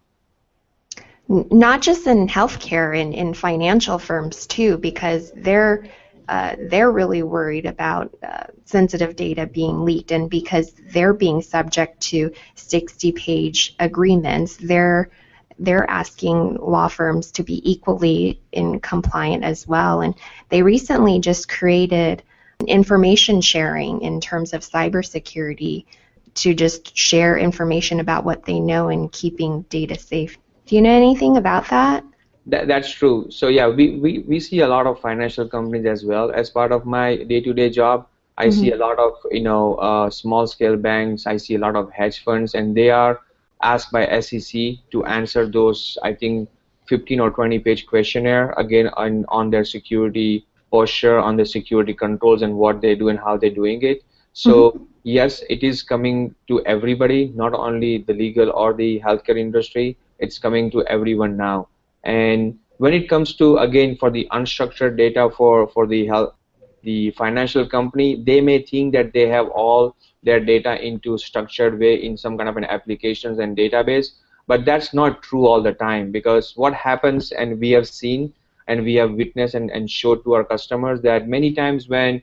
not 1.28 1.83
just 1.83 2.06
in 2.06 2.28
healthcare 2.28 2.99
in, 2.99 3.12
in 3.12 3.35
financial 3.35 3.99
firms 3.99 4.47
too 4.47 4.78
because 4.78 5.33
they're 5.35 5.87
uh, 6.28 6.56
they're 6.59 6.90
really 6.90 7.23
worried 7.23 7.66
about 7.66 8.12
uh, 8.23 8.45
sensitive 8.64 9.14
data 9.14 9.47
being 9.47 9.85
leaked, 9.85 10.11
and 10.11 10.28
because 10.28 10.73
they're 10.90 11.14
being 11.14 11.40
subject 11.40 12.00
to 12.00 12.33
60-page 12.56 13.76
agreements, 13.78 14.56
they're 14.56 15.11
they're 15.59 15.88
asking 15.88 16.56
law 16.56 16.88
firms 16.88 17.30
to 17.30 17.42
be 17.42 17.62
equally 17.71 18.42
in 18.52 18.78
compliant 18.80 19.42
as 19.42 19.66
well. 19.66 20.02
And 20.02 20.14
they 20.50 20.62
recently 20.62 21.18
just 21.18 21.49
created 21.49 22.23
information 22.66 23.40
sharing 23.40 24.02
in 24.02 24.21
terms 24.21 24.52
of 24.52 24.61
cybersecurity 24.61 25.87
to 26.35 26.52
just 26.52 26.95
share 26.95 27.38
information 27.38 28.00
about 28.00 28.25
what 28.25 28.45
they 28.45 28.61
know 28.61 28.88
and 28.88 29.11
keeping 29.11 29.62
data 29.62 29.99
safe. 29.99 30.37
Do 30.66 30.75
you 30.75 30.82
know 30.82 30.90
anything 30.90 31.37
about 31.37 31.68
that? 31.70 32.04
That, 32.46 32.68
that's 32.68 32.90
true. 32.90 33.26
So 33.30 33.49
yeah, 33.49 33.68
we, 33.68 33.96
we, 33.96 34.18
we 34.20 34.40
see 34.40 34.61
a 34.61 34.68
lot 34.68 34.87
of 34.87 35.00
financial 35.00 35.49
companies 35.49 35.87
as 35.87 36.04
well. 36.04 36.30
As 36.30 36.50
part 36.50 36.73
of 36.73 36.85
my 36.85 37.16
day-to-day 37.16 37.70
job, 37.70 38.06
I 38.38 38.46
mm-hmm. 38.46 38.61
see 38.61 38.73
a 38.73 38.76
lot 38.76 38.99
of 38.99 39.12
you 39.30 39.42
know 39.42 39.75
uh, 39.76 40.11
small-scale 40.11 40.76
banks. 40.76 41.26
I 41.26 41.38
see 41.38 41.54
a 41.54 41.58
lot 41.58 41.76
of 41.76 41.90
hedge 41.90 42.23
funds, 42.23 42.54
and 42.54 42.76
they 42.76 42.90
are 42.90 43.20
asked 43.62 43.90
by 43.90 44.20
SEC 44.20 44.76
to 44.90 45.04
answer 45.06 45.46
those. 45.46 45.96
I 46.02 46.12
think 46.12 46.49
15 46.88 47.20
or 47.20 47.30
20 47.30 47.58
page 47.61 47.87
questionnaire 47.87 48.52
again 48.58 48.90
on 48.96 49.25
on 49.28 49.50
their 49.50 49.64
security 49.64 50.46
posture, 50.70 51.18
on 51.18 51.37
the 51.37 51.46
security 51.46 51.94
controls, 51.94 52.42
and 52.42 52.54
what 52.56 52.80
they 52.80 52.94
do 52.94 53.08
and 53.08 53.18
how 53.18 53.37
they're 53.37 53.58
doing 53.62 53.82
it. 53.82 54.04
So 54.35 54.70
mm-hmm. 54.70 54.85
yes, 55.04 55.42
it 55.49 55.62
is 55.62 55.82
coming 55.82 56.35
to 56.49 56.62
everybody, 56.66 57.32
not 57.35 57.54
only 57.54 57.99
the 57.99 58.12
legal 58.12 58.50
or 58.50 58.75
the 58.75 59.00
healthcare 59.00 59.38
industry. 59.38 59.96
It's 60.18 60.38
coming 60.38 60.70
to 60.73 60.85
everyone 60.87 61.37
now. 61.37 61.68
And 62.04 62.58
when 62.78 62.92
it 62.92 63.08
comes 63.08 63.35
to 63.37 63.58
again 63.58 63.96
for 63.96 64.11
the 64.11 64.28
unstructured 64.32 64.96
data 64.96 65.30
for 65.37 65.68
for 65.68 65.87
the 65.87 66.06
health, 66.06 66.35
the 66.82 67.11
financial 67.12 67.66
company, 67.66 68.23
they 68.23 68.40
may 68.40 68.62
think 68.62 68.92
that 68.94 69.12
they 69.12 69.28
have 69.28 69.49
all 69.49 69.96
their 70.23 70.40
data 70.40 70.85
into 70.85 71.18
structured 71.18 71.78
way 71.78 71.94
in 71.94 72.16
some 72.16 72.37
kind 72.37 72.49
of 72.49 72.56
an 72.56 72.64
applications 72.64 73.38
and 73.38 73.56
database, 73.56 74.12
but 74.46 74.64
that's 74.64 74.92
not 74.92 75.23
true 75.23 75.46
all 75.46 75.62
the 75.62 75.73
time 75.73 76.11
because 76.11 76.56
what 76.56 76.75
happens 76.75 77.32
and 77.32 77.61
we 77.61 77.70
have 77.70 77.88
seen 77.88 78.32
and 78.68 78.85
we 78.85 78.94
have 78.94 79.12
witnessed 79.12 79.54
and, 79.54 79.70
and 79.70 79.90
showed 79.90 80.25
to 80.25 80.35
our 80.35 80.44
customers 80.44 81.00
that 81.02 81.28
many 81.28 81.52
times 81.52 81.88
when 81.88 82.23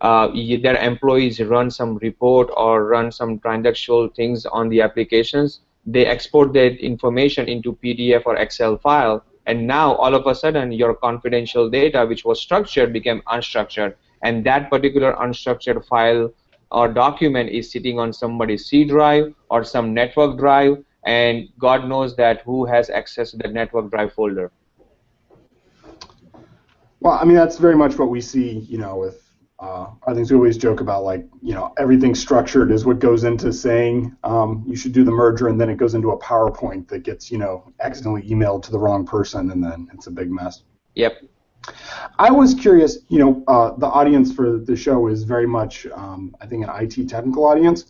uh, 0.00 0.28
their 0.62 0.76
employees 0.76 1.40
run 1.40 1.70
some 1.70 1.96
report 1.98 2.48
or 2.56 2.86
run 2.86 3.10
some 3.10 3.38
transactional 3.40 4.14
things 4.14 4.46
on 4.46 4.68
the 4.68 4.80
applications, 4.80 5.60
they 5.86 6.04
export 6.04 6.52
that 6.54 6.78
information 6.84 7.48
into 7.48 7.74
PDF 7.74 8.22
or 8.26 8.36
Excel 8.36 8.76
file, 8.76 9.24
and 9.46 9.66
now 9.66 9.94
all 9.94 10.14
of 10.14 10.26
a 10.26 10.34
sudden 10.34 10.72
your 10.72 10.94
confidential 10.94 11.70
data, 11.70 12.04
which 12.04 12.24
was 12.24 12.40
structured, 12.40 12.92
became 12.92 13.22
unstructured, 13.28 13.94
and 14.22 14.44
that 14.44 14.68
particular 14.68 15.14
unstructured 15.14 15.86
file 15.86 16.32
or 16.72 16.88
document 16.88 17.48
is 17.50 17.70
sitting 17.70 17.98
on 17.98 18.12
somebody's 18.12 18.66
C 18.66 18.84
drive 18.84 19.32
or 19.50 19.62
some 19.62 19.94
network 19.94 20.36
drive, 20.36 20.84
and 21.04 21.48
God 21.58 21.88
knows 21.88 22.16
that 22.16 22.42
who 22.42 22.64
has 22.64 22.90
access 22.90 23.30
to 23.30 23.36
the 23.36 23.48
network 23.48 23.90
drive 23.90 24.12
folder. 24.12 24.50
Well, 26.98 27.18
I 27.20 27.24
mean 27.24 27.36
that's 27.36 27.58
very 27.58 27.76
much 27.76 27.96
what 27.98 28.08
we 28.08 28.20
see, 28.20 28.66
you 28.68 28.78
know, 28.78 28.96
with 28.96 29.25
uh, 29.58 29.86
I 30.06 30.12
think 30.12 30.28
we 30.28 30.36
always 30.36 30.58
joke 30.58 30.80
about 30.80 31.04
like 31.04 31.26
you 31.42 31.54
know 31.54 31.72
everything 31.78 32.14
structured 32.14 32.70
is 32.70 32.84
what 32.84 32.98
goes 32.98 33.24
into 33.24 33.52
saying 33.52 34.14
um, 34.22 34.64
you 34.66 34.76
should 34.76 34.92
do 34.92 35.02
the 35.02 35.10
merger, 35.10 35.48
and 35.48 35.58
then 35.58 35.70
it 35.70 35.76
goes 35.76 35.94
into 35.94 36.10
a 36.10 36.18
PowerPoint 36.18 36.88
that 36.88 37.02
gets 37.04 37.30
you 37.30 37.38
know 37.38 37.72
accidentally 37.80 38.22
emailed 38.22 38.62
to 38.64 38.70
the 38.70 38.78
wrong 38.78 39.06
person, 39.06 39.50
and 39.50 39.62
then 39.62 39.88
it's 39.94 40.06
a 40.06 40.10
big 40.10 40.30
mess. 40.30 40.62
Yep. 40.94 41.22
I 42.18 42.30
was 42.30 42.54
curious. 42.54 42.98
You 43.08 43.18
know, 43.18 43.44
uh, 43.48 43.76
the 43.76 43.86
audience 43.86 44.32
for 44.32 44.58
the 44.58 44.76
show 44.76 45.08
is 45.08 45.24
very 45.24 45.46
much, 45.46 45.86
um, 45.86 46.36
I 46.40 46.46
think, 46.46 46.64
an 46.64 46.70
IT 46.74 47.08
technical 47.08 47.44
audience, 47.44 47.86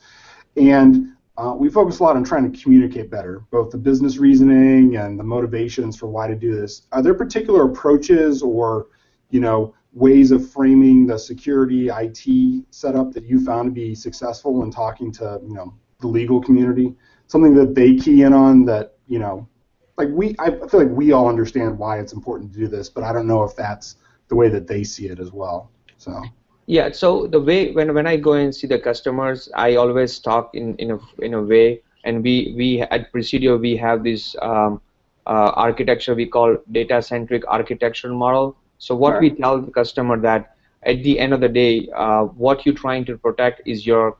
and 0.57 1.17
uh, 1.37 1.55
we 1.59 1.69
focus 1.69 1.99
a 1.99 2.03
lot 2.03 2.17
on 2.17 2.25
trying 2.25 2.51
to 2.51 2.63
communicate 2.63 3.11
better, 3.11 3.43
both 3.51 3.71
the 3.71 3.77
business 3.77 4.19
reasoning 4.19 4.97
and 4.97 5.19
the 5.19 5.25
motivations 5.25 5.97
for 5.97 6.07
why 6.07 6.27
to 6.27 6.35
do 6.35 6.55
this. 6.55 6.83
Are 6.93 7.03
there 7.03 7.13
particular 7.13 7.65
approaches 7.65 8.41
or 8.41 8.87
you 9.31 9.41
know 9.41 9.75
ways 9.97 10.31
of 10.31 10.49
framing 10.51 11.07
the 11.07 11.19
security 11.19 11.89
IT 11.89 12.65
setup 12.71 13.13
that 13.13 13.25
you 13.25 13.43
found 13.43 13.67
to 13.67 13.73
be 13.73 13.95
successful 13.95 14.53
when 14.61 14.71
talking 14.71 15.11
to 15.11 15.41
you 15.43 15.55
know 15.55 15.75
the 16.01 16.07
legal 16.07 16.41
community? 16.41 16.95
Something 17.29 17.55
that 17.55 17.75
they 17.75 17.97
key 17.97 18.23
in 18.23 18.33
on 18.33 18.65
that 18.67 18.99
you 19.09 19.19
know, 19.19 19.49
like 19.97 20.09
we 20.11 20.37
I 20.39 20.51
feel 20.51 20.81
like 20.85 20.91
we 20.91 21.13
all 21.13 21.29
understand 21.29 21.79
why 21.79 21.99
it's 21.99 22.13
important 22.13 22.53
to 22.53 22.59
do 22.59 22.69
this, 22.69 22.91
but 22.91 23.05
I 23.05 23.13
don't 23.13 23.27
know 23.27 23.43
if 23.43 23.57
that's 23.57 23.97
the 24.29 24.37
way 24.37 24.49
that 24.51 24.67
they 24.67 24.85
see 24.85 25.07
it 25.07 25.19
as 25.19 25.33
well. 25.33 25.71
So. 25.97 26.23
Yeah. 26.67 26.91
So 26.91 27.27
the 27.27 27.41
way 27.41 27.73
when 27.73 27.95
when 27.95 28.07
I 28.07 28.17
go 28.17 28.35
and 28.35 28.55
see 28.55 28.67
the 28.67 28.79
customers, 28.79 29.49
I 29.55 29.77
always 29.77 30.19
talk 30.19 30.51
in 30.55 30.77
in 30.77 30.91
a 30.91 30.99
in 31.21 31.35
a 31.35 31.43
way, 31.43 31.81
and 32.05 32.23
we 32.23 32.55
we 32.57 32.83
at 32.83 33.11
Presidio 33.13 33.57
we 33.57 33.77
have 33.77 34.05
this. 34.05 34.37
Um, 34.43 34.81
uh, 35.29 35.51
architecture 35.57 36.15
we 36.15 36.25
call 36.25 36.57
data 36.71 37.03
centric 37.03 37.45
architectural 37.49 38.17
model 38.17 38.57
so 38.79 38.95
what 38.95 39.13
sure. 39.13 39.21
we 39.21 39.31
tell 39.31 39.61
the 39.61 39.71
customer 39.71 40.19
that 40.21 40.57
at 40.83 41.03
the 41.03 41.19
end 41.19 41.33
of 41.33 41.41
the 41.41 41.49
day, 41.49 41.89
uh, 41.95 42.25
what 42.25 42.65
you're 42.65 42.75
trying 42.75 43.05
to 43.07 43.17
protect 43.19 43.63
is 43.67 43.87
your 43.87 44.17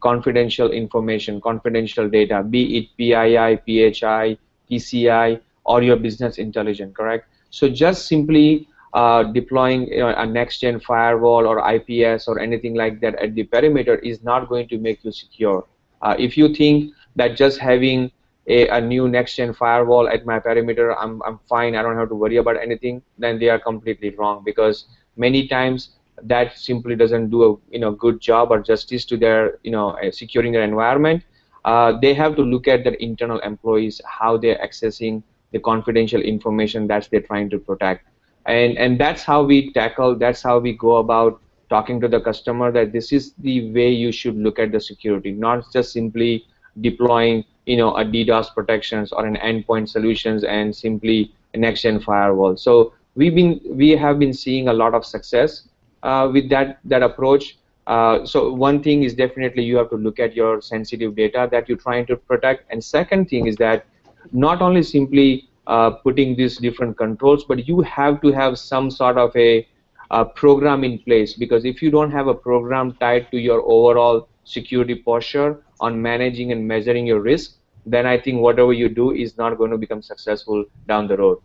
confidential 0.00 0.70
information, 0.70 1.40
confidential 1.40 2.08
data, 2.08 2.42
be 2.42 2.78
it 2.78 2.96
PII, 2.96 3.56
PHI, 3.66 4.38
PCI, 4.70 5.40
or 5.64 5.82
your 5.82 5.96
business 5.96 6.38
intelligence, 6.38 6.94
correct? 6.96 7.26
So 7.50 7.68
just 7.68 8.06
simply 8.06 8.68
uh, 8.94 9.24
deploying 9.24 9.88
you 9.88 9.98
know, 9.98 10.14
a 10.16 10.26
next-gen 10.26 10.80
firewall 10.80 11.46
or 11.46 11.58
IPS 11.74 12.26
or 12.26 12.38
anything 12.38 12.74
like 12.74 13.00
that 13.00 13.16
at 13.16 13.34
the 13.34 13.44
perimeter 13.44 13.96
is 13.96 14.22
not 14.22 14.48
going 14.48 14.68
to 14.68 14.78
make 14.78 15.04
you 15.04 15.12
secure. 15.12 15.66
Uh, 16.02 16.16
if 16.18 16.36
you 16.36 16.54
think 16.54 16.92
that 17.16 17.36
just 17.36 17.58
having 17.58 18.10
a, 18.50 18.68
a 18.68 18.80
new 18.80 19.08
next-gen 19.08 19.54
firewall 19.54 20.08
at 20.08 20.26
my 20.26 20.38
perimeter, 20.40 20.98
I'm, 20.98 21.22
I'm 21.26 21.38
fine, 21.48 21.76
I 21.76 21.82
don't 21.82 21.96
have 21.96 22.08
to 22.10 22.14
worry 22.14 22.36
about 22.38 22.56
anything, 22.60 23.02
then 23.18 23.38
they 23.38 23.48
are 23.50 23.58
completely 23.58 24.10
wrong 24.10 24.42
because 24.44 24.86
many 25.16 25.48
times 25.48 25.90
that 26.22 26.58
simply 26.58 26.96
doesn't 26.96 27.30
do 27.30 27.44
a 27.44 27.56
you 27.74 27.80
know 27.80 27.92
good 27.92 28.20
job 28.20 28.50
or 28.50 28.60
justice 28.60 29.04
to 29.06 29.16
their 29.16 29.58
you 29.62 29.70
know 29.70 29.90
uh, 29.90 30.10
securing 30.10 30.52
their 30.52 30.62
environment. 30.62 31.24
Uh, 31.64 31.92
they 32.00 32.14
have 32.14 32.36
to 32.36 32.42
look 32.42 32.68
at 32.68 32.84
their 32.84 32.94
internal 32.94 33.38
employees, 33.40 34.00
how 34.06 34.36
they're 34.36 34.58
accessing 34.58 35.22
the 35.52 35.58
confidential 35.60 36.20
information 36.20 36.86
that 36.88 37.08
they're 37.10 37.20
trying 37.22 37.50
to 37.50 37.58
protect, 37.58 38.06
and 38.46 38.78
and 38.78 39.00
that's 39.00 39.22
how 39.22 39.42
we 39.42 39.72
tackle. 39.72 40.16
That's 40.16 40.42
how 40.42 40.58
we 40.58 40.72
go 40.74 40.96
about 40.96 41.40
talking 41.70 42.00
to 42.00 42.08
the 42.08 42.20
customer 42.20 42.72
that 42.72 42.92
this 42.92 43.12
is 43.12 43.34
the 43.38 43.70
way 43.72 43.90
you 43.90 44.12
should 44.12 44.36
look 44.36 44.58
at 44.58 44.72
the 44.72 44.80
security, 44.80 45.32
not 45.32 45.64
just 45.72 45.92
simply 45.92 46.44
deploying 46.80 47.44
you 47.66 47.76
know 47.76 47.94
a 47.96 48.04
DDoS 48.04 48.54
protections 48.54 49.12
or 49.12 49.26
an 49.26 49.36
endpoint 49.36 49.88
solutions 49.88 50.44
and 50.44 50.74
simply 50.74 51.32
a 51.54 51.58
next 51.58 51.82
gen 51.82 52.00
firewall. 52.00 52.56
So 52.56 52.92
we've 53.14 53.34
been 53.34 53.60
we 53.64 53.90
have 53.90 54.18
been 54.18 54.32
seeing 54.32 54.68
a 54.68 54.72
lot 54.72 54.94
of 54.94 55.04
success 55.04 55.68
uh, 56.02 56.30
with 56.32 56.48
that 56.50 56.78
that 56.84 57.02
approach. 57.02 57.56
Uh, 57.86 58.24
so 58.24 58.52
one 58.52 58.82
thing 58.82 59.02
is 59.02 59.14
definitely 59.14 59.64
you 59.64 59.76
have 59.76 59.90
to 59.90 59.96
look 59.96 60.20
at 60.20 60.34
your 60.34 60.60
sensitive 60.60 61.16
data 61.16 61.48
that 61.50 61.68
you're 61.68 61.78
trying 61.78 62.06
to 62.06 62.16
protect, 62.16 62.70
and 62.70 62.82
second 62.82 63.28
thing 63.28 63.46
is 63.46 63.56
that 63.56 63.86
not 64.32 64.62
only 64.62 64.82
simply 64.82 65.48
uh, 65.66 65.90
putting 65.90 66.36
these 66.36 66.58
different 66.58 66.96
controls, 66.96 67.44
but 67.44 67.66
you 67.66 67.80
have 67.80 68.20
to 68.20 68.32
have 68.32 68.58
some 68.58 68.90
sort 68.90 69.16
of 69.16 69.34
a, 69.36 69.66
a 70.10 70.24
program 70.24 70.84
in 70.84 70.98
place 70.98 71.34
because 71.34 71.64
if 71.64 71.82
you 71.82 71.90
don't 71.90 72.10
have 72.10 72.26
a 72.26 72.34
program 72.34 72.92
tied 73.00 73.30
to 73.30 73.38
your 73.38 73.62
overall 73.62 74.28
security 74.50 74.96
posture 74.96 75.62
on 75.80 76.00
managing 76.00 76.52
and 76.52 76.66
measuring 76.66 77.06
your 77.06 77.20
risk, 77.20 77.56
then 77.86 78.06
I 78.06 78.18
think 78.18 78.40
whatever 78.40 78.72
you 78.72 78.88
do 78.88 79.12
is 79.12 79.38
not 79.38 79.56
going 79.56 79.70
to 79.70 79.78
become 79.78 80.02
successful 80.02 80.64
down 80.86 81.06
the 81.08 81.16
road. 81.16 81.38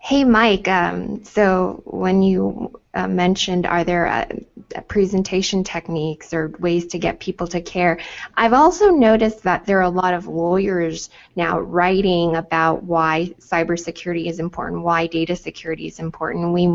Hey, 0.00 0.22
Mike. 0.22 0.68
Um, 0.68 1.24
so 1.24 1.80
when 1.86 2.22
you 2.22 2.78
uh, 2.92 3.08
mentioned, 3.08 3.64
are 3.64 3.84
there 3.84 4.06
uh, 4.06 4.26
presentation 4.86 5.64
techniques 5.64 6.34
or 6.34 6.52
ways 6.58 6.86
to 6.88 6.98
get 6.98 7.20
people 7.20 7.46
to 7.46 7.62
care? 7.62 7.98
I've 8.36 8.52
also 8.52 8.90
noticed 8.90 9.42
that 9.44 9.64
there 9.64 9.78
are 9.78 9.90
a 9.92 10.00
lot 10.02 10.12
of 10.12 10.26
lawyers 10.26 11.08
now 11.36 11.58
writing 11.58 12.36
about 12.36 12.82
why 12.82 13.34
cybersecurity 13.40 14.26
is 14.26 14.40
important, 14.40 14.82
why 14.82 15.06
data 15.06 15.34
security 15.36 15.86
is 15.86 15.98
important. 15.98 16.52
We 16.52 16.66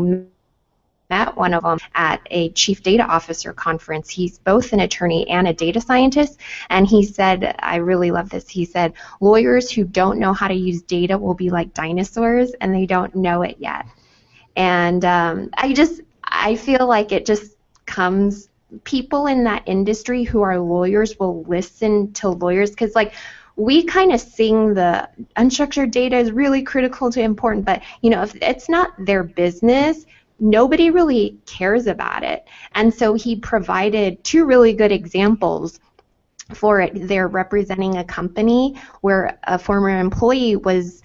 met 1.10 1.36
one 1.36 1.52
of 1.52 1.64
them 1.64 1.78
at 1.94 2.20
a 2.30 2.50
chief 2.50 2.82
data 2.82 3.02
officer 3.02 3.52
conference. 3.52 4.08
He's 4.08 4.38
both 4.38 4.72
an 4.72 4.80
attorney 4.80 5.28
and 5.28 5.48
a 5.48 5.52
data 5.52 5.80
scientist, 5.80 6.38
and 6.70 6.86
he 6.86 7.04
said, 7.04 7.56
I 7.58 7.76
really 7.76 8.10
love 8.10 8.30
this. 8.30 8.48
He 8.48 8.64
said, 8.64 8.94
lawyers 9.20 9.70
who 9.70 9.84
don't 9.84 10.18
know 10.18 10.32
how 10.32 10.48
to 10.48 10.54
use 10.54 10.82
data 10.82 11.18
will 11.18 11.34
be 11.34 11.50
like 11.50 11.74
dinosaurs, 11.74 12.52
and 12.60 12.74
they 12.74 12.86
don't 12.86 13.14
know 13.14 13.42
it 13.42 13.56
yet. 13.58 13.86
And 14.56 15.04
um, 15.04 15.50
I 15.54 15.72
just, 15.72 16.00
I 16.24 16.56
feel 16.56 16.86
like 16.86 17.12
it 17.12 17.26
just 17.26 17.56
comes. 17.86 18.48
People 18.84 19.26
in 19.26 19.42
that 19.44 19.64
industry 19.66 20.22
who 20.22 20.42
are 20.42 20.56
lawyers 20.56 21.18
will 21.18 21.42
listen 21.42 22.12
to 22.12 22.28
lawyers 22.28 22.70
because, 22.70 22.94
like, 22.94 23.14
we 23.56 23.82
kind 23.82 24.12
of 24.12 24.20
sing 24.20 24.74
the 24.74 25.08
unstructured 25.36 25.90
data 25.90 26.16
is 26.16 26.30
really 26.30 26.62
critical 26.62 27.10
to 27.10 27.20
important, 27.20 27.64
but 27.64 27.82
you 28.00 28.08
know 28.08 28.22
if 28.22 28.34
it's 28.36 28.68
not 28.68 28.92
their 28.98 29.22
business, 29.22 30.06
nobody 30.40 30.90
really 30.90 31.38
cares 31.46 31.86
about 31.86 32.24
it. 32.24 32.46
And 32.74 32.92
so 32.92 33.14
he 33.14 33.36
provided 33.36 34.24
two 34.24 34.44
really 34.44 34.72
good 34.72 34.92
examples 34.92 35.78
for 36.54 36.80
it. 36.80 36.92
They're 36.94 37.28
representing 37.28 37.96
a 37.96 38.04
company 38.04 38.80
where 39.02 39.38
a 39.44 39.58
former 39.58 40.00
employee 40.00 40.56
was 40.56 41.02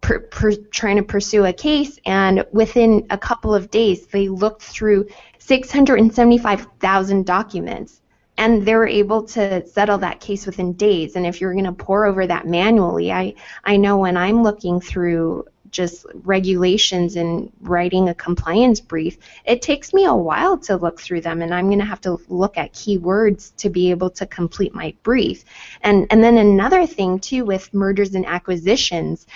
per, 0.00 0.20
per, 0.20 0.52
trying 0.54 0.96
to 0.96 1.02
pursue 1.02 1.44
a 1.44 1.52
case, 1.52 1.98
and 2.06 2.44
within 2.52 3.06
a 3.10 3.18
couple 3.18 3.54
of 3.54 3.70
days, 3.70 4.06
they 4.06 4.28
looked 4.28 4.62
through 4.62 5.08
675,000 5.38 7.26
documents. 7.26 8.00
And 8.38 8.66
they 8.66 8.74
were 8.74 8.86
able 8.86 9.22
to 9.28 9.66
settle 9.66 9.96
that 9.98 10.20
case 10.20 10.44
within 10.44 10.74
days. 10.74 11.16
And 11.16 11.26
if 11.26 11.40
you're 11.40 11.54
going 11.54 11.64
to 11.64 11.72
pore 11.72 12.04
over 12.04 12.26
that 12.26 12.46
manually, 12.46 13.10
I, 13.10 13.34
I 13.64 13.78
know 13.78 13.96
when 13.96 14.18
I'm 14.18 14.42
looking 14.42 14.78
through 14.78 15.46
just 15.76 16.06
regulations 16.24 17.16
and 17.16 17.52
writing 17.60 18.08
a 18.08 18.14
compliance 18.14 18.80
brief, 18.80 19.18
it 19.44 19.60
takes 19.60 19.92
me 19.92 20.06
a 20.06 20.14
while 20.14 20.56
to 20.58 20.76
look 20.76 20.98
through 20.98 21.20
them, 21.20 21.42
and 21.42 21.54
I'm 21.54 21.66
going 21.66 21.78
to 21.78 21.84
have 21.84 22.00
to 22.02 22.18
look 22.28 22.56
at 22.56 22.72
keywords 22.72 23.54
to 23.56 23.68
be 23.68 23.90
able 23.90 24.10
to 24.10 24.26
complete 24.26 24.74
my 24.74 24.94
brief. 25.02 25.44
And 25.82 26.06
and 26.10 26.24
then 26.24 26.38
another 26.38 26.86
thing 26.86 27.20
too 27.20 27.44
with 27.44 27.72
mergers 27.74 28.14
and 28.14 28.24
acquisitions, 28.26 29.26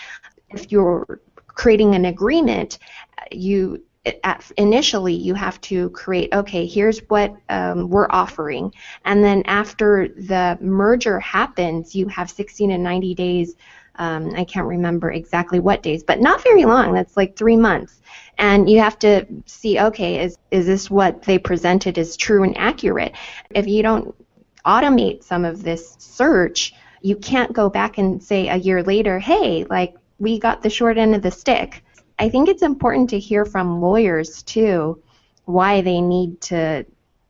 if 0.49 0.73
you're 0.73 1.21
creating 1.47 1.95
an 1.95 2.07
agreement, 2.07 2.79
you 3.31 3.83
at, 4.25 4.51
initially 4.57 5.13
you 5.13 5.35
have 5.35 5.61
to 5.61 5.91
create 5.91 6.33
okay 6.33 6.65
here's 6.65 7.01
what 7.11 7.37
um, 7.51 7.91
we're 7.91 8.09
offering 8.09 8.73
and 9.05 9.23
then 9.23 9.43
after 9.45 10.09
the 10.09 10.57
merger 10.61 11.21
happens 11.21 11.95
you 11.95 12.09
have 12.09 12.31
16 12.31 12.71
to 12.71 12.79
90 12.79 13.15
days 13.15 13.57
um, 14.01 14.33
I 14.35 14.45
can't 14.45 14.67
remember 14.67 15.13
exactly 15.13 15.61
what 15.61 15.83
days, 15.83 16.03
but 16.03 16.21
not 16.21 16.43
very 16.43 16.65
long. 16.65 16.95
That's 16.95 17.19
like 17.19 17.37
three 17.37 17.57
months. 17.57 18.01
And 18.39 18.69
you 18.69 18.81
have 18.81 18.99
to 19.01 19.27
see, 19.45 19.79
okay, 19.79 20.25
is, 20.25 20.39
is 20.51 20.67
this 20.67 20.91
what 20.91 21.23
they 21.23 21.39
presented 21.39 21.99
as 21.99 22.17
true 22.17 22.43
and 22.43 22.57
accurate? 22.57 23.15
If 23.51 23.69
you 23.69 23.83
don't 23.83 24.15
automate 24.65 25.23
some 25.23 25.45
of 25.45 25.63
this 25.63 25.97
search, 25.99 26.73
you 27.03 27.15
can't 27.15 27.53
go 27.53 27.69
back 27.69 27.99
and 27.99 28.23
say 28.23 28.49
a 28.49 28.57
year 28.57 28.83
later, 28.83 29.19
hey, 29.19 29.67
like 29.69 29.95
we 30.19 30.39
got 30.39 30.63
the 30.63 30.71
short 30.71 30.97
end 30.97 31.15
of 31.15 31.21
the 31.21 31.31
stick. 31.31 31.85
I 32.19 32.31
think 32.31 32.49
it's 32.49 32.63
important 32.63 33.11
to 33.11 33.19
hear 33.19 33.45
from 33.45 33.83
lawyers 33.83 34.43
too 34.43 35.03
why 35.45 35.83
they 35.83 36.01
need 36.01 36.41
to 36.43 36.87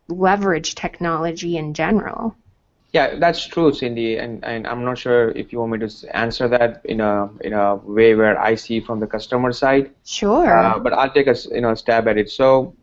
leverage 0.06 0.76
technology 0.76 1.56
in 1.56 1.74
general. 1.74 2.36
Yeah, 2.92 3.16
that's 3.16 3.46
true, 3.46 3.72
Cindy, 3.72 4.16
and, 4.16 4.44
and 4.44 4.66
I'm 4.66 4.84
not 4.84 4.98
sure 4.98 5.30
if 5.30 5.52
you 5.52 5.60
want 5.60 5.72
me 5.72 5.86
to 5.86 6.16
answer 6.16 6.48
that 6.48 6.80
in 6.84 7.00
a 7.00 7.30
in 7.42 7.52
a 7.52 7.76
way 7.76 8.16
where 8.16 8.36
I 8.40 8.56
see 8.56 8.80
from 8.80 8.98
the 8.98 9.06
customer 9.06 9.52
side. 9.52 9.92
Sure. 10.04 10.48
Uh, 10.48 10.78
but 10.80 10.92
I'll 10.92 11.10
take 11.10 11.28
a 11.28 11.36
you 11.52 11.60
know 11.60 11.74
stab 11.74 12.08
at 12.08 12.18
it. 12.18 12.30
So 12.30 12.74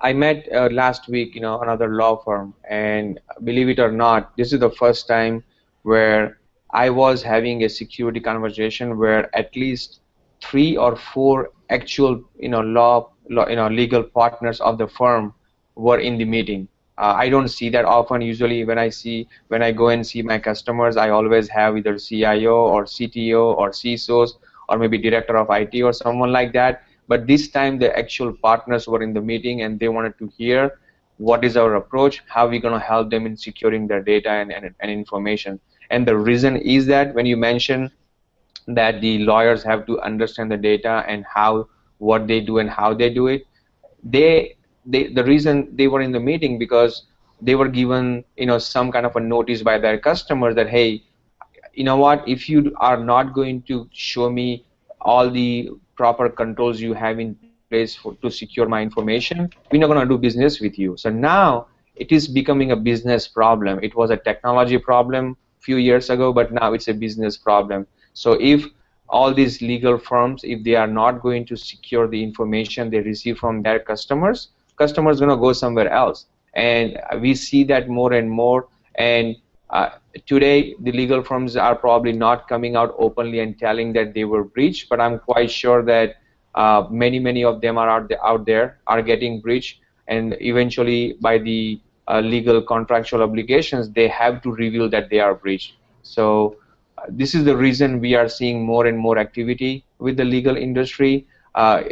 I 0.00 0.12
met 0.12 0.46
uh, 0.52 0.68
last 0.70 1.08
week, 1.08 1.34
you 1.34 1.40
know, 1.40 1.60
another 1.60 1.94
law 1.94 2.16
firm, 2.16 2.52
and 2.68 3.18
believe 3.44 3.70
it 3.70 3.78
or 3.78 3.90
not, 3.90 4.36
this 4.36 4.52
is 4.52 4.60
the 4.60 4.70
first 4.70 5.08
time 5.08 5.42
where 5.82 6.38
I 6.70 6.90
was 6.90 7.22
having 7.22 7.64
a 7.64 7.68
security 7.68 8.20
conversation 8.20 8.98
where 8.98 9.34
at 9.34 9.56
least 9.56 10.00
three 10.42 10.76
or 10.76 10.96
four 10.96 11.50
actual 11.70 12.22
you 12.38 12.50
know 12.50 12.60
law, 12.60 13.10
law 13.30 13.48
you 13.48 13.56
know 13.56 13.68
legal 13.68 14.02
partners 14.02 14.60
of 14.60 14.76
the 14.76 14.88
firm 14.88 15.32
were 15.76 15.98
in 15.98 16.18
the 16.18 16.24
meeting 16.24 16.68
uh, 16.96 17.14
I 17.16 17.28
don't 17.28 17.48
see 17.48 17.70
that 17.70 17.84
often. 17.84 18.20
Usually, 18.20 18.64
when 18.64 18.78
I 18.78 18.88
see 18.88 19.28
when 19.48 19.62
I 19.62 19.72
go 19.72 19.88
and 19.88 20.06
see 20.06 20.22
my 20.22 20.38
customers, 20.38 20.96
I 20.96 21.10
always 21.10 21.48
have 21.48 21.76
either 21.76 21.98
CIO 21.98 22.54
or 22.54 22.84
CTO 22.84 23.56
or 23.56 23.70
CISOs 23.70 24.34
or 24.68 24.78
maybe 24.78 24.98
director 24.98 25.36
of 25.36 25.48
IT 25.50 25.82
or 25.82 25.92
someone 25.92 26.32
like 26.32 26.52
that. 26.52 26.84
But 27.08 27.26
this 27.26 27.48
time, 27.48 27.78
the 27.78 27.96
actual 27.98 28.32
partners 28.32 28.86
were 28.86 29.02
in 29.02 29.12
the 29.12 29.20
meeting 29.20 29.62
and 29.62 29.78
they 29.78 29.88
wanted 29.88 30.18
to 30.18 30.30
hear 30.38 30.78
what 31.18 31.44
is 31.44 31.56
our 31.56 31.74
approach, 31.74 32.22
how 32.26 32.48
we're 32.48 32.60
going 32.60 32.78
to 32.78 32.84
help 32.84 33.10
them 33.10 33.26
in 33.26 33.36
securing 33.36 33.86
their 33.86 34.02
data 34.02 34.30
and, 34.30 34.52
and, 34.52 34.74
and 34.80 34.90
information. 34.90 35.60
And 35.90 36.06
the 36.06 36.16
reason 36.16 36.56
is 36.56 36.86
that 36.86 37.14
when 37.14 37.26
you 37.26 37.36
mention 37.36 37.90
that 38.68 39.00
the 39.00 39.18
lawyers 39.18 39.62
have 39.64 39.86
to 39.86 40.00
understand 40.00 40.50
the 40.50 40.56
data 40.56 41.04
and 41.06 41.24
how 41.24 41.68
what 41.98 42.26
they 42.26 42.40
do 42.40 42.58
and 42.58 42.70
how 42.70 42.94
they 42.94 43.10
do 43.12 43.26
it, 43.26 43.46
they 44.02 44.56
they, 44.86 45.08
the 45.08 45.24
reason 45.24 45.68
they 45.76 45.88
were 45.88 46.00
in 46.00 46.12
the 46.12 46.20
meeting 46.20 46.58
because 46.58 47.04
they 47.40 47.54
were 47.54 47.68
given 47.68 48.24
you 48.36 48.46
know 48.46 48.58
some 48.58 48.92
kind 48.92 49.06
of 49.06 49.16
a 49.16 49.20
notice 49.20 49.62
by 49.62 49.78
their 49.78 49.98
customer 49.98 50.54
that 50.54 50.68
hey 50.68 51.02
you 51.72 51.84
know 51.84 51.96
what 51.96 52.26
if 52.28 52.48
you 52.48 52.72
are 52.76 52.96
not 52.96 53.32
going 53.34 53.62
to 53.62 53.88
show 53.92 54.30
me 54.30 54.64
all 55.00 55.30
the 55.30 55.70
proper 55.96 56.28
controls 56.28 56.80
you 56.80 56.94
have 56.94 57.18
in 57.18 57.36
place 57.70 57.94
for, 57.94 58.14
to 58.16 58.30
secure 58.30 58.68
my 58.68 58.82
information 58.82 59.50
we're 59.70 59.78
not 59.78 59.88
going 59.88 60.00
to 60.00 60.06
do 60.06 60.18
business 60.18 60.60
with 60.60 60.78
you. 60.78 60.96
So 60.96 61.10
now 61.10 61.66
it 61.96 62.12
is 62.12 62.26
becoming 62.26 62.72
a 62.72 62.76
business 62.76 63.28
problem. 63.28 63.78
It 63.82 63.94
was 63.94 64.10
a 64.10 64.16
technology 64.16 64.78
problem 64.78 65.36
few 65.60 65.76
years 65.76 66.10
ago 66.10 66.32
but 66.32 66.52
now 66.52 66.72
it's 66.72 66.88
a 66.88 66.94
business 66.94 67.36
problem. 67.36 67.86
So 68.12 68.32
if 68.40 68.64
all 69.08 69.34
these 69.34 69.60
legal 69.60 69.98
firms 69.98 70.42
if 70.44 70.64
they 70.64 70.74
are 70.74 70.86
not 70.86 71.22
going 71.22 71.46
to 71.46 71.56
secure 71.56 72.08
the 72.08 72.22
information 72.22 72.90
they 72.90 73.00
receive 73.00 73.38
from 73.38 73.62
their 73.62 73.78
customers 73.78 74.48
customer 74.76 75.10
is 75.10 75.20
going 75.20 75.30
to 75.30 75.36
go 75.36 75.52
somewhere 75.52 75.88
else. 75.88 76.26
And 76.54 76.98
we 77.20 77.34
see 77.34 77.64
that 77.64 77.88
more 77.88 78.12
and 78.12 78.30
more. 78.30 78.68
And 78.96 79.36
uh, 79.70 79.90
today 80.26 80.74
the 80.80 80.92
legal 80.92 81.22
firms 81.22 81.56
are 81.56 81.74
probably 81.74 82.12
not 82.12 82.48
coming 82.48 82.76
out 82.76 82.94
openly 82.98 83.40
and 83.40 83.58
telling 83.58 83.92
that 83.92 84.14
they 84.14 84.24
were 84.24 84.44
breached 84.44 84.88
but 84.88 85.00
i'm 85.00 85.18
quite 85.18 85.50
sure 85.50 85.82
that 85.82 86.14
uh, 86.54 86.86
many 86.90 87.18
many 87.18 87.44
of 87.44 87.60
them 87.60 87.78
are 87.78 87.88
out, 87.88 88.10
out 88.24 88.46
there 88.46 88.78
are 88.86 89.02
getting 89.02 89.40
breached. 89.40 89.80
And 90.06 90.36
eventually 90.40 91.14
by 91.20 91.38
the 91.38 91.80
uh, 92.08 92.20
legal 92.20 92.62
contractual 92.62 93.22
obligations, 93.22 93.90
they 93.90 94.08
have 94.08 94.42
to 94.42 94.52
reveal 94.52 94.88
that 94.90 95.10
they 95.10 95.20
are 95.20 95.34
breached. 95.34 95.74
So 96.02 96.56
uh, 96.98 97.06
this 97.08 97.34
is 97.34 97.44
the 97.44 97.56
reason 97.56 98.00
we 98.00 98.14
are 98.14 98.28
seeing 98.28 98.64
more 98.64 98.86
and 98.86 98.98
more 98.98 99.18
activity 99.18 99.84
with 99.98 100.16
the 100.16 100.24
legal 100.24 100.56
industry, 100.56 101.26
uh, 101.54 101.82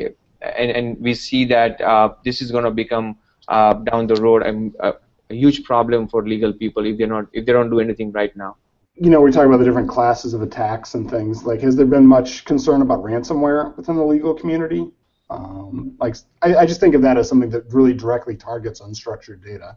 and, 0.43 0.71
and 0.71 0.99
we 1.01 1.15
see 1.15 1.45
that 1.45 1.81
uh, 1.81 2.15
this 2.25 2.43
is 2.43 2.51
going 2.51 2.65
to 2.65 2.71
become 2.71 3.17
uh, 3.49 3.75
down 3.75 4.07
the 4.07 4.17
road 4.17 4.43
a, 4.43 4.95
a 5.31 5.35
huge 5.35 5.65
problem 5.65 6.09
for 6.09 6.27
legal 6.27 6.53
people 6.53 6.85
if 6.87 6.99
they're 6.99 7.07
not 7.07 7.27
if 7.33 7.47
they 7.47 7.53
don't 7.53 7.71
do 7.71 7.81
anything 7.81 8.13
right 8.13 8.37
now 8.37 8.57
you 8.95 9.11
know, 9.11 9.21
we're 9.21 9.33
talking 9.33 9.49
about 9.49 9.59
the 9.59 9.65
different 9.65 9.89
classes 9.89 10.35
of 10.35 10.43
attacks 10.43 10.95
and 10.95 11.11
things. 11.11 11.45
Like, 11.45 11.61
has 11.63 11.77
there 11.77 11.87
been 11.87 12.07
much 12.07 12.45
concern 12.45 12.83
about 12.83 13.03
ransomware 13.03 13.77
within 13.77 13.97
the 13.97 14.05
legal 14.05 14.35
community? 14.35 14.91
Um, 15.31 15.97
like, 15.99 16.17
I, 16.43 16.57
I, 16.57 16.67
just 16.67 16.79
think 16.79 16.95
of 16.95 17.01
that 17.03 17.17
as 17.17 17.27
something 17.29 17.49
that 17.51 17.65
really 17.73 17.95
directly 17.95 18.37
targets 18.37 18.83
unstructured 18.83 19.43
data. 19.43 19.77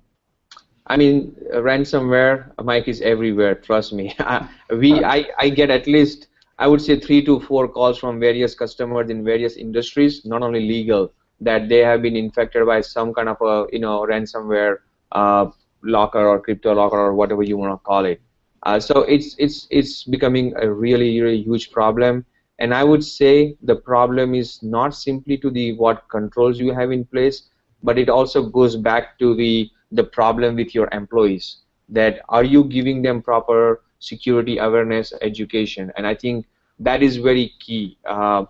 I 0.87 0.97
mean, 0.97 1.33
ransomware, 1.53 2.51
Mike, 2.61 2.89
is 2.89 2.99
everywhere. 3.01 3.55
Trust 3.55 3.93
me. 3.93 4.13
we, 4.69 5.01
I, 5.03 5.27
I 5.39 5.49
get 5.49 5.69
at 5.69 5.87
least, 5.87 6.27
I 6.57 6.67
would 6.67 6.81
say, 6.81 6.99
three 6.99 7.23
to 7.25 7.39
four 7.41 7.67
calls 7.67 7.97
from 7.97 8.19
various 8.19 8.55
customers 8.55 9.09
in 9.09 9.23
various 9.23 9.57
industries, 9.57 10.25
not 10.25 10.41
only 10.41 10.61
legal, 10.61 11.11
that 11.41 11.67
they 11.67 11.79
have 11.79 12.01
been 12.01 12.15
infected 12.15 12.65
by 12.65 12.81
some 12.81 13.13
kind 13.13 13.27
of 13.27 13.41
a, 13.41 13.67
you 13.73 13.79
know, 13.79 14.05
ransomware 14.05 14.77
uh, 15.11 15.47
locker 15.83 16.25
or 16.25 16.39
crypto 16.39 16.73
locker 16.73 16.97
or 16.97 17.13
whatever 17.13 17.43
you 17.43 17.57
want 17.57 17.73
to 17.73 17.83
call 17.83 18.05
it. 18.05 18.21
Uh, 18.63 18.79
so 18.79 19.01
it's 19.01 19.35
it's 19.37 19.67
it's 19.69 20.03
becoming 20.03 20.53
a 20.59 20.71
really 20.71 21.21
really 21.21 21.41
huge 21.41 21.71
problem. 21.71 22.25
And 22.57 22.73
I 22.73 22.83
would 22.83 23.03
say 23.03 23.57
the 23.61 23.75
problem 23.75 24.33
is 24.33 24.63
not 24.63 24.95
simply 24.95 25.37
to 25.39 25.51
the 25.51 25.73
what 25.73 26.07
controls 26.09 26.59
you 26.59 26.73
have 26.73 26.91
in 26.91 27.05
place, 27.05 27.49
but 27.83 27.99
it 27.99 28.09
also 28.09 28.43
goes 28.43 28.75
back 28.75 29.19
to 29.19 29.35
the 29.35 29.69
the 29.91 30.03
problem 30.03 30.55
with 30.55 30.73
your 30.73 30.89
employees. 30.91 31.57
That 31.89 32.21
are 32.29 32.43
you 32.43 32.63
giving 32.63 33.01
them 33.01 33.21
proper 33.21 33.83
security 33.99 34.57
awareness 34.57 35.13
education? 35.21 35.91
And 35.97 36.05
I 36.07 36.15
think 36.15 36.45
that 36.79 37.01
is 37.01 37.17
very 37.17 37.53
key. 37.59 37.97
Uh, 38.05 38.45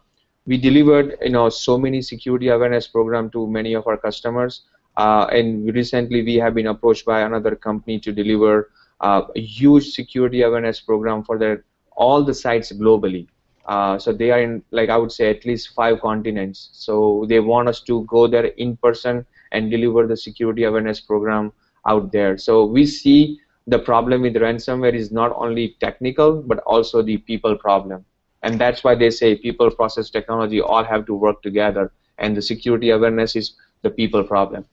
we 0.45 0.58
delivered 0.58 1.17
you 1.21 1.29
know 1.29 1.49
so 1.49 1.77
many 1.77 2.01
security 2.01 2.49
awareness 2.49 2.88
program 2.88 3.29
to 3.31 3.47
many 3.47 3.73
of 3.73 3.88
our 3.88 3.97
customers, 3.97 4.62
uh, 4.97 5.27
and 5.31 5.73
recently 5.73 6.23
we 6.23 6.36
have 6.36 6.53
been 6.53 6.67
approached 6.67 7.05
by 7.05 7.21
another 7.21 7.55
company 7.55 7.99
to 7.99 8.12
deliver 8.12 8.71
uh, 9.01 9.21
a 9.36 9.41
huge 9.41 9.91
security 9.91 10.41
awareness 10.43 10.79
program 10.79 11.23
for 11.23 11.38
their 11.38 11.63
all 11.95 12.23
the 12.23 12.34
sites 12.34 12.71
globally. 12.71 13.27
Uh, 13.65 13.97
so 13.97 14.13
they 14.13 14.29
are 14.29 14.41
in, 14.41 14.63
like 14.71 14.89
I 14.89 14.97
would 14.97 15.12
say, 15.12 15.29
at 15.29 15.43
least 15.45 15.73
five 15.73 15.99
continents. 16.01 16.69
So 16.73 17.25
they 17.27 17.39
want 17.39 17.67
us 17.67 17.81
to 17.81 18.03
go 18.05 18.27
there 18.27 18.45
in 18.45 18.77
person 18.77 19.25
and 19.51 19.71
deliver 19.71 20.05
the 20.05 20.17
security 20.17 20.65
awareness 20.65 21.01
program 21.01 21.51
out 21.88 22.12
there. 22.12 22.38
So 22.38 22.65
we 22.65 22.86
see 22.86 23.39
the 23.67 23.80
problem 23.80 24.21
with 24.21 24.36
ransomware 24.36 24.93
is 24.93 25.12
not 25.12 25.34
only 25.36 25.75
technical, 25.80 26.41
but 26.41 26.60
also 26.60 27.01
the 27.01 27.17
people 27.17 27.56
problem. 27.56 28.06
And 28.43 28.60
that's 28.60 28.84
why 28.84 28.93
they 28.93 29.10
say 29.10 29.36
people, 29.36 29.71
process, 29.71 30.10
technology 30.10 30.62
all 30.62 30.84
have 30.84 31.06
to 31.08 31.15
work 31.15 31.41
together. 31.41 31.91
And 32.19 32.38
the 32.38 32.41
security 32.41 32.91
awareness 32.91 33.36
is 33.36 33.56
the 33.82 33.89
people 33.89 34.23
problem. 34.23 34.65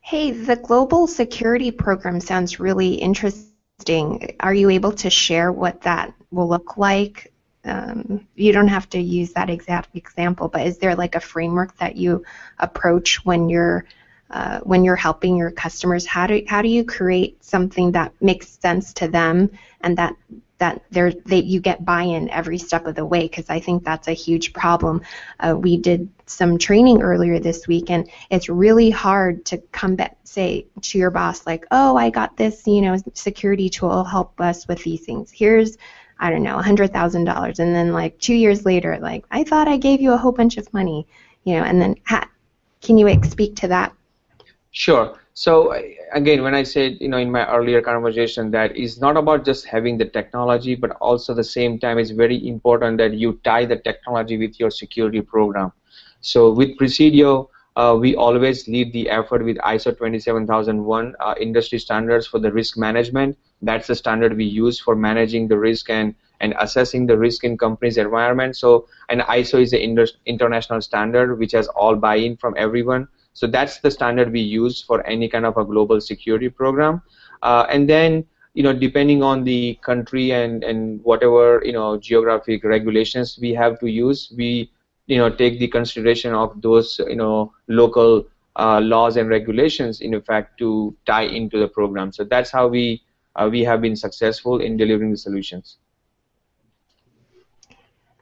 Hey, 0.00 0.30
the 0.30 0.56
global 0.56 1.06
security 1.06 1.70
program 1.70 2.20
sounds 2.20 2.58
really 2.58 2.94
interesting. 2.94 4.34
Are 4.40 4.54
you 4.54 4.70
able 4.70 4.92
to 4.92 5.10
share 5.10 5.52
what 5.52 5.82
that 5.82 6.14
will 6.30 6.48
look 6.48 6.78
like? 6.78 7.32
Um, 7.64 8.26
you 8.34 8.52
don't 8.52 8.68
have 8.68 8.88
to 8.90 8.98
use 8.98 9.34
that 9.34 9.50
exact 9.50 9.94
example, 9.94 10.48
but 10.48 10.66
is 10.66 10.78
there 10.78 10.94
like 10.96 11.14
a 11.14 11.20
framework 11.20 11.76
that 11.76 11.96
you 11.96 12.24
approach 12.58 13.22
when 13.26 13.50
you're 13.50 13.84
uh, 14.30 14.60
when 14.60 14.84
you're 14.84 14.96
helping 14.96 15.36
your 15.36 15.50
customers? 15.50 16.06
How 16.06 16.26
do 16.26 16.42
how 16.46 16.62
do 16.62 16.68
you 16.68 16.84
create 16.84 17.42
something 17.44 17.92
that 17.92 18.12
makes 18.20 18.48
sense 18.48 18.92
to 18.94 19.08
them 19.08 19.50
and 19.80 19.96
that 19.98 20.14
that 20.58 20.82
there 20.90 21.10
that 21.10 21.44
you 21.44 21.58
get 21.58 21.84
buy-in 21.84 22.28
every 22.30 22.58
step 22.58 22.86
of 22.86 22.94
the 22.94 23.04
way 23.04 23.22
because 23.22 23.48
I 23.48 23.60
think 23.60 23.82
that's 23.82 24.08
a 24.08 24.12
huge 24.12 24.52
problem. 24.52 25.00
Uh, 25.40 25.56
we 25.58 25.76
did 25.76 26.08
some 26.26 26.58
training 26.58 27.02
earlier 27.02 27.40
this 27.40 27.66
week, 27.66 27.90
and 27.90 28.08
it's 28.30 28.48
really 28.48 28.90
hard 28.90 29.44
to 29.46 29.58
come 29.72 29.96
back 29.96 30.16
say 30.24 30.66
to 30.82 30.98
your 30.98 31.10
boss 31.10 31.46
like, 31.46 31.66
"Oh, 31.70 31.96
I 31.96 32.10
got 32.10 32.36
this, 32.36 32.66
you 32.66 32.82
know, 32.82 32.96
security 33.14 33.68
tool 33.68 34.04
help 34.04 34.40
us 34.40 34.68
with 34.68 34.82
these 34.84 35.04
things. 35.04 35.30
Here's 35.32 35.76
I 36.20 36.30
don't 36.30 36.42
know, 36.42 36.58
hundred 36.58 36.92
thousand 36.92 37.24
dollars, 37.24 37.58
and 37.58 37.74
then 37.74 37.92
like 37.92 38.18
two 38.20 38.34
years 38.34 38.66
later, 38.66 38.98
like 39.00 39.24
I 39.30 39.44
thought 39.44 39.66
I 39.66 39.78
gave 39.78 40.02
you 40.02 40.12
a 40.12 40.18
whole 40.18 40.32
bunch 40.32 40.58
of 40.58 40.72
money, 40.74 41.06
you 41.44 41.56
know, 41.56 41.64
and 41.64 41.80
then 41.80 41.96
ha- 42.04 42.28
can 42.82 42.98
you 42.98 43.08
speak 43.24 43.56
to 43.56 43.68
that? 43.68 43.92
Sure. 44.72 45.18
So 45.34 45.72
again, 46.12 46.42
when 46.42 46.54
I 46.54 46.62
said, 46.62 46.98
you 47.00 47.08
know, 47.08 47.18
in 47.18 47.30
my 47.30 47.46
earlier 47.48 47.80
conversation, 47.80 48.50
that 48.52 48.76
it's 48.76 49.00
not 49.00 49.16
about 49.16 49.44
just 49.44 49.66
having 49.66 49.98
the 49.98 50.04
technology, 50.04 50.74
but 50.74 50.92
also 51.00 51.32
at 51.32 51.36
the 51.36 51.44
same 51.44 51.78
time, 51.78 51.98
it's 51.98 52.10
very 52.10 52.46
important 52.46 52.98
that 52.98 53.14
you 53.14 53.40
tie 53.44 53.64
the 53.64 53.76
technology 53.76 54.36
with 54.38 54.60
your 54.60 54.70
security 54.70 55.20
program. 55.22 55.72
So 56.20 56.52
with 56.52 56.76
Presidio, 56.76 57.50
uh, 57.76 57.96
we 57.98 58.14
always 58.14 58.68
lead 58.68 58.92
the 58.92 59.08
effort 59.08 59.44
with 59.44 59.56
ISO 59.58 59.96
27001 59.96 61.14
uh, 61.20 61.34
industry 61.40 61.78
standards 61.78 62.26
for 62.26 62.38
the 62.38 62.52
risk 62.52 62.76
management. 62.76 63.38
That's 63.62 63.86
the 63.86 63.94
standard 63.94 64.36
we 64.36 64.44
use 64.44 64.78
for 64.78 64.94
managing 64.94 65.48
the 65.48 65.58
risk 65.58 65.90
and, 65.90 66.14
and 66.40 66.54
assessing 66.60 67.06
the 67.06 67.16
risk 67.16 67.44
in 67.44 67.56
companies' 67.56 67.96
environment. 67.96 68.56
So, 68.56 68.86
and 69.08 69.22
ISO 69.22 69.60
is 69.60 69.70
the 69.70 69.82
international 70.26 70.80
standard 70.80 71.38
which 71.38 71.52
has 71.52 71.68
all 71.68 71.96
buy-in 71.96 72.36
from 72.36 72.54
everyone. 72.56 73.08
So 73.32 73.46
that's 73.46 73.78
the 73.80 73.90
standard 73.90 74.32
we 74.32 74.40
use 74.40 74.82
for 74.82 75.06
any 75.06 75.28
kind 75.28 75.46
of 75.46 75.56
a 75.56 75.64
global 75.64 76.00
security 76.00 76.48
program. 76.48 77.02
Uh, 77.42 77.66
and 77.70 77.88
then, 77.88 78.24
you 78.54 78.62
know, 78.62 78.72
depending 78.72 79.22
on 79.22 79.44
the 79.44 79.78
country 79.82 80.32
and, 80.32 80.64
and 80.64 81.02
whatever, 81.04 81.62
you 81.64 81.72
know, 81.72 81.96
geographic 81.96 82.64
regulations 82.64 83.38
we 83.40 83.54
have 83.54 83.78
to 83.80 83.86
use, 83.86 84.32
we, 84.36 84.70
you 85.06 85.18
know, 85.18 85.30
take 85.30 85.58
the 85.58 85.68
consideration 85.68 86.34
of 86.34 86.60
those, 86.60 87.00
you 87.06 87.16
know, 87.16 87.52
local 87.68 88.26
uh, 88.56 88.80
laws 88.80 89.16
and 89.16 89.28
regulations, 89.28 90.00
in 90.00 90.14
effect, 90.14 90.58
to 90.58 90.94
tie 91.06 91.22
into 91.22 91.58
the 91.58 91.68
program. 91.68 92.12
So 92.12 92.24
that's 92.24 92.50
how 92.50 92.66
we, 92.68 93.02
uh, 93.36 93.48
we 93.50 93.62
have 93.64 93.80
been 93.80 93.96
successful 93.96 94.60
in 94.60 94.76
delivering 94.76 95.12
the 95.12 95.16
solutions. 95.16 95.78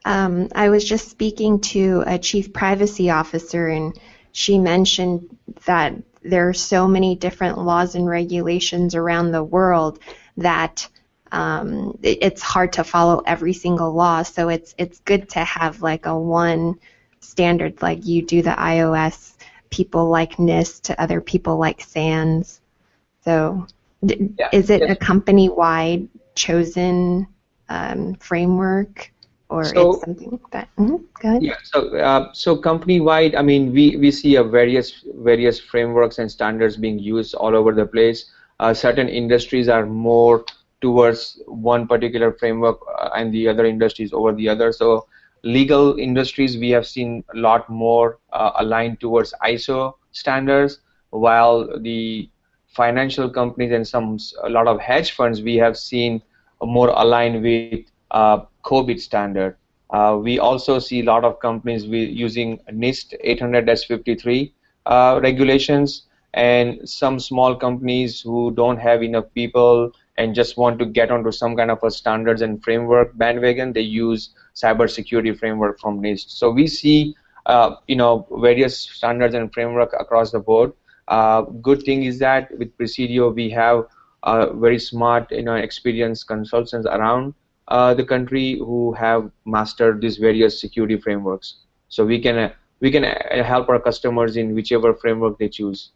Um, 0.05 0.47
I 0.55 0.69
was 0.69 0.85
just 0.85 1.09
speaking 1.09 1.59
to 1.61 2.03
a 2.07 2.17
chief 2.17 2.53
privacy 2.53 3.09
officer 3.09 3.67
and 3.67 3.99
she 4.31 4.57
mentioned 4.57 5.37
that 5.65 5.93
there 6.21 6.49
are 6.49 6.53
so 6.53 6.87
many 6.87 7.15
different 7.15 7.57
laws 7.57 7.95
and 7.95 8.07
regulations 8.07 8.95
around 8.95 9.31
the 9.31 9.43
world 9.43 9.99
that 10.37 10.87
um, 11.31 11.97
it, 12.01 12.19
it's 12.21 12.41
hard 12.41 12.73
to 12.73 12.83
follow 12.83 13.21
every 13.25 13.53
single 13.53 13.93
law. 13.93 14.23
So 14.23 14.49
it's 14.49 14.75
it's 14.77 14.99
good 14.99 15.29
to 15.29 15.39
have 15.39 15.81
like 15.81 16.05
a 16.05 16.17
one 16.17 16.79
standard, 17.19 17.81
like 17.81 18.05
you 18.05 18.21
do 18.21 18.41
the 18.41 18.51
iOS. 18.51 19.33
People 19.69 20.09
like 20.09 20.37
NIST, 20.37 20.81
to 20.83 20.99
other 20.99 21.21
people 21.21 21.57
like 21.57 21.81
SANS. 21.81 22.59
So, 23.23 23.67
d- 24.03 24.31
yeah, 24.39 24.49
is 24.51 24.71
it 24.71 24.81
yes. 24.81 24.91
a 24.91 24.95
company-wide 24.95 26.07
chosen 26.33 27.27
um, 27.69 28.15
framework? 28.15 29.11
Or 29.49 29.63
so, 29.63 29.93
it's 29.93 30.01
something 30.01 30.29
like 30.31 30.51
that. 30.51 30.69
Mm-hmm. 30.77 30.95
Go 31.21 31.29
ahead. 31.29 31.43
Yeah. 31.43 31.55
So, 31.63 31.97
uh, 31.97 32.33
so 32.33 32.55
company-wide, 32.55 33.35
I 33.35 33.41
mean, 33.41 33.73
we, 33.73 33.97
we 33.97 34.11
see 34.11 34.35
a 34.35 34.43
various 34.43 35.03
various 35.15 35.59
frameworks 35.59 36.19
and 36.19 36.31
standards 36.31 36.77
being 36.77 36.99
used 36.99 37.33
all 37.35 37.55
over 37.55 37.73
the 37.73 37.85
place. 37.85 38.31
Uh, 38.59 38.73
certain 38.73 39.09
industries 39.09 39.67
are 39.69 39.85
more 39.85 40.45
towards 40.81 41.41
one 41.47 41.87
particular 41.87 42.31
framework, 42.33 42.79
uh, 42.99 43.09
and 43.15 43.33
the 43.33 43.47
other 43.47 43.65
industries 43.65 44.13
over 44.13 44.33
the 44.33 44.47
other. 44.47 44.71
So, 44.71 45.07
legal 45.43 45.97
industries 45.97 46.57
we 46.57 46.69
have 46.71 46.85
seen 46.85 47.23
a 47.33 47.37
lot 47.37 47.69
more 47.69 48.19
uh, 48.33 48.51
aligned 48.59 48.99
towards 48.99 49.33
ISO 49.43 49.93
standards, 50.11 50.79
while 51.09 51.79
the 51.79 52.29
financial 52.67 53.29
companies 53.29 53.71
and 53.71 53.87
some 53.87 54.17
a 54.43 54.49
lot 54.49 54.67
of 54.67 54.79
hedge 54.79 55.11
funds 55.11 55.41
we 55.41 55.55
have 55.55 55.75
seen 55.75 56.21
more 56.61 56.89
aligned 56.89 57.41
with 57.41 57.85
uh, 58.11 58.39
COBIT 58.63 58.99
standard. 58.99 59.55
Uh, 59.89 60.19
we 60.21 60.37
also 60.37 60.77
see 60.79 60.99
a 60.99 61.03
lot 61.03 61.23
of 61.23 61.39
companies 61.39 61.85
using 61.85 62.59
NIST 62.71 63.15
800-53 63.25 64.51
uh, 64.85 65.19
regulations, 65.21 66.03
and 66.33 66.87
some 66.87 67.19
small 67.19 67.55
companies 67.55 68.21
who 68.21 68.51
don't 68.51 68.77
have 68.77 69.01
enough 69.01 69.25
people 69.33 69.91
and 70.17 70.35
just 70.35 70.57
want 70.57 70.77
to 70.77 70.85
get 70.85 71.11
onto 71.11 71.31
some 71.31 71.55
kind 71.55 71.71
of 71.71 71.81
a 71.83 71.89
standards 71.89 72.41
and 72.41 72.63
framework 72.63 73.17
bandwagon, 73.17 73.73
they 73.73 73.81
use 73.81 74.29
cybersecurity 74.53 75.37
framework 75.39 75.79
from 75.79 76.01
NIST. 76.01 76.29
So 76.29 76.51
we 76.51 76.67
see, 76.67 77.15
uh, 77.45 77.75
you 77.87 77.95
know, 77.95 78.27
various 78.41 78.77
standards 78.77 79.33
and 79.33 79.51
framework 79.53 79.93
across 79.97 80.31
the 80.31 80.39
board. 80.39 80.73
Uh, 81.07 81.41
good 81.41 81.81
thing 81.83 82.03
is 82.03 82.19
that 82.19 82.55
with 82.59 82.75
Presidio, 82.77 83.31
we 83.31 83.49
have 83.49 83.85
uh, 84.23 84.53
very 84.53 84.77
smart, 84.77 85.31
you 85.31 85.41
know, 85.41 85.55
experienced 85.55 86.27
consultants 86.27 86.85
around 86.85 87.33
uh, 87.69 87.93
the 87.93 88.03
country 88.03 88.57
who 88.57 88.93
have 88.93 89.31
mastered 89.45 90.01
these 90.01 90.17
various 90.17 90.59
security 90.59 90.97
frameworks. 90.97 91.55
So 91.87 92.05
we 92.05 92.19
can 92.19 92.37
uh, 92.37 92.53
we 92.79 92.91
can 92.91 93.05
uh, 93.05 93.43
help 93.43 93.69
our 93.69 93.79
customers 93.79 94.37
in 94.37 94.53
whichever 94.53 94.93
framework 94.93 95.37
they 95.37 95.49
choose. 95.49 95.91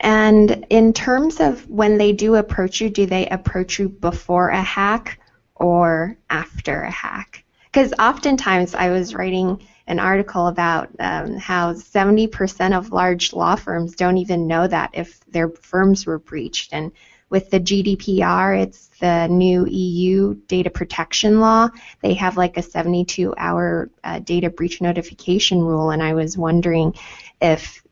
And 0.00 0.66
in 0.68 0.92
terms 0.92 1.40
of 1.40 1.68
when 1.68 1.96
they 1.98 2.12
do 2.12 2.34
approach 2.36 2.80
you, 2.80 2.90
do 2.90 3.06
they 3.06 3.26
approach 3.28 3.78
you 3.78 3.88
before 3.88 4.50
a 4.50 4.62
hack 4.62 5.18
or 5.54 6.18
after 6.28 6.82
a 6.82 6.90
hack? 6.90 7.44
Because 7.64 7.94
oftentimes 7.98 8.74
I 8.74 8.90
was 8.90 9.14
writing 9.14 9.66
an 9.86 9.98
article 9.98 10.48
about 10.48 10.90
um, 10.98 11.36
how 11.36 11.72
70% 11.72 12.76
of 12.76 12.92
large 12.92 13.32
law 13.32 13.56
firms 13.56 13.94
don't 13.94 14.18
even 14.18 14.46
know 14.46 14.66
that 14.66 14.90
if 14.92 15.20
their 15.26 15.48
firms 15.48 16.06
were 16.06 16.18
breached. 16.18 16.72
And 16.72 16.92
with 17.28 17.50
the 17.50 17.60
GDPR, 17.60 18.62
it's 18.62 18.88
the 19.00 19.26
new 19.28 19.66
EU 19.66 20.34
data 20.46 20.70
protection 20.70 21.40
law. 21.40 21.68
They 22.02 22.14
have 22.14 22.36
like 22.36 22.56
a 22.56 22.62
72 22.62 23.34
hour 23.36 23.90
uh, 24.04 24.20
data 24.20 24.50
breach 24.50 24.80
notification 24.80 25.60
rule, 25.60 25.90
and 25.90 26.02
I 26.02 26.14
was 26.14 26.38
wondering 26.38 26.94
if 27.40 27.82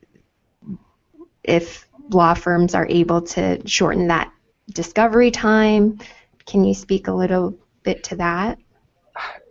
if 1.43 1.87
law 2.09 2.33
firms 2.33 2.73
are 2.73 2.87
able 2.87 3.21
to 3.21 3.61
shorten 3.67 4.07
that 4.07 4.31
discovery 4.73 5.31
time. 5.31 5.99
Can 6.45 6.63
you 6.63 6.73
speak 6.73 7.07
a 7.07 7.13
little 7.13 7.57
bit 7.83 8.03
to 8.05 8.15
that? 8.15 8.57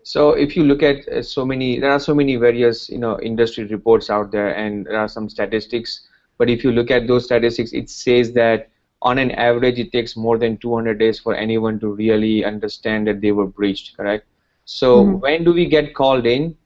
So 0.03 0.33
if 0.33 0.57
you 0.57 0.64
look 0.64 0.83
at 0.83 1.09
uh, 1.09 1.23
so 1.23 1.47
many, 1.47 1.79
there 1.79 1.90
are 1.90 2.01
so 2.01 2.14
many 2.14 2.37
various 2.37 2.88
you 2.88 2.99
know 2.99 3.20
industry 3.20 3.64
reports 3.64 4.11
out 4.11 4.33
there, 4.33 4.55
and 4.55 4.87
there 4.87 4.99
are 4.99 5.09
some 5.09 5.29
statistics. 5.29 6.09
But 6.37 6.51
if 6.51 6.64
you 6.64 6.73
look 6.73 6.90
at 6.90 7.07
those 7.07 7.27
statistics, 7.27 7.73
it 7.73 7.88
says 7.88 8.33
that 8.33 8.70
on 9.05 9.19
an 9.19 9.31
average, 9.33 9.79
it 9.79 9.93
takes 9.93 10.17
more 10.17 10.38
than 10.38 10.57
200 10.57 10.99
days 10.99 11.21
for 11.21 11.35
anyone 11.35 11.79
to 11.81 11.88
really 11.88 12.45
understand 12.45 13.07
that 13.07 13.21
they 13.21 13.31
were 13.31 13.47
breached. 13.47 13.97
Correct. 13.97 14.27
So 14.64 15.05
mm-hmm. 15.05 15.21
when 15.21 15.45
do 15.45 15.53
we 15.53 15.67
get 15.67 15.95
called 15.95 16.27
in? 16.27 16.57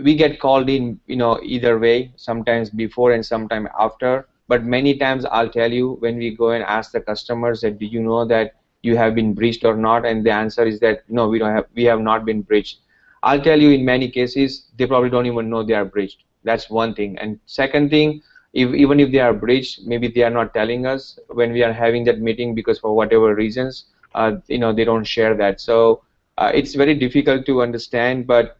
We 0.00 0.14
get 0.14 0.38
called 0.38 0.68
in, 0.68 1.00
you 1.06 1.16
know, 1.16 1.40
either 1.42 1.78
way. 1.78 2.12
Sometimes 2.16 2.70
before 2.70 3.12
and 3.12 3.24
sometime 3.24 3.68
after. 3.78 4.28
But 4.48 4.64
many 4.64 4.96
times, 4.96 5.24
I'll 5.24 5.48
tell 5.48 5.72
you 5.72 5.96
when 6.00 6.18
we 6.18 6.34
go 6.34 6.50
and 6.50 6.64
ask 6.64 6.92
the 6.92 7.00
customers 7.00 7.60
that, 7.62 7.78
do 7.78 7.86
you 7.86 8.00
know 8.00 8.24
that 8.26 8.54
you 8.82 8.96
have 8.96 9.14
been 9.14 9.34
breached 9.34 9.64
or 9.64 9.76
not 9.76 10.06
and 10.06 10.24
the 10.24 10.30
answer 10.30 10.64
is 10.64 10.78
that 10.80 11.02
no 11.08 11.28
we 11.28 11.38
don't 11.38 11.54
have 11.54 11.66
we 11.74 11.84
have 11.84 12.00
not 12.00 12.24
been 12.24 12.42
breached 12.42 12.78
i'll 13.22 13.40
tell 13.40 13.60
you 13.60 13.70
in 13.70 13.84
many 13.84 14.08
cases 14.08 14.66
they 14.76 14.86
probably 14.86 15.10
don't 15.10 15.26
even 15.26 15.50
know 15.50 15.62
they 15.62 15.74
are 15.74 15.84
breached 15.84 16.24
that's 16.44 16.70
one 16.70 16.94
thing 16.94 17.18
and 17.18 17.38
second 17.46 17.90
thing 17.90 18.22
if, 18.52 18.72
even 18.74 19.00
if 19.00 19.10
they 19.12 19.18
are 19.20 19.32
breached 19.34 19.86
maybe 19.86 20.08
they 20.08 20.22
are 20.22 20.30
not 20.30 20.52
telling 20.54 20.86
us 20.86 21.18
when 21.28 21.52
we 21.52 21.62
are 21.62 21.72
having 21.72 22.04
that 22.04 22.20
meeting 22.20 22.54
because 22.54 22.78
for 22.78 22.94
whatever 22.94 23.34
reasons 23.34 23.86
uh, 24.14 24.32
you 24.46 24.58
know 24.58 24.72
they 24.72 24.84
don't 24.84 25.04
share 25.06 25.34
that. 25.34 25.60
So 25.60 26.02
uh, 26.38 26.50
it's 26.54 26.74
very 26.74 26.94
difficult 26.94 27.46
to 27.46 27.62
understand 27.62 28.26
but 28.26 28.56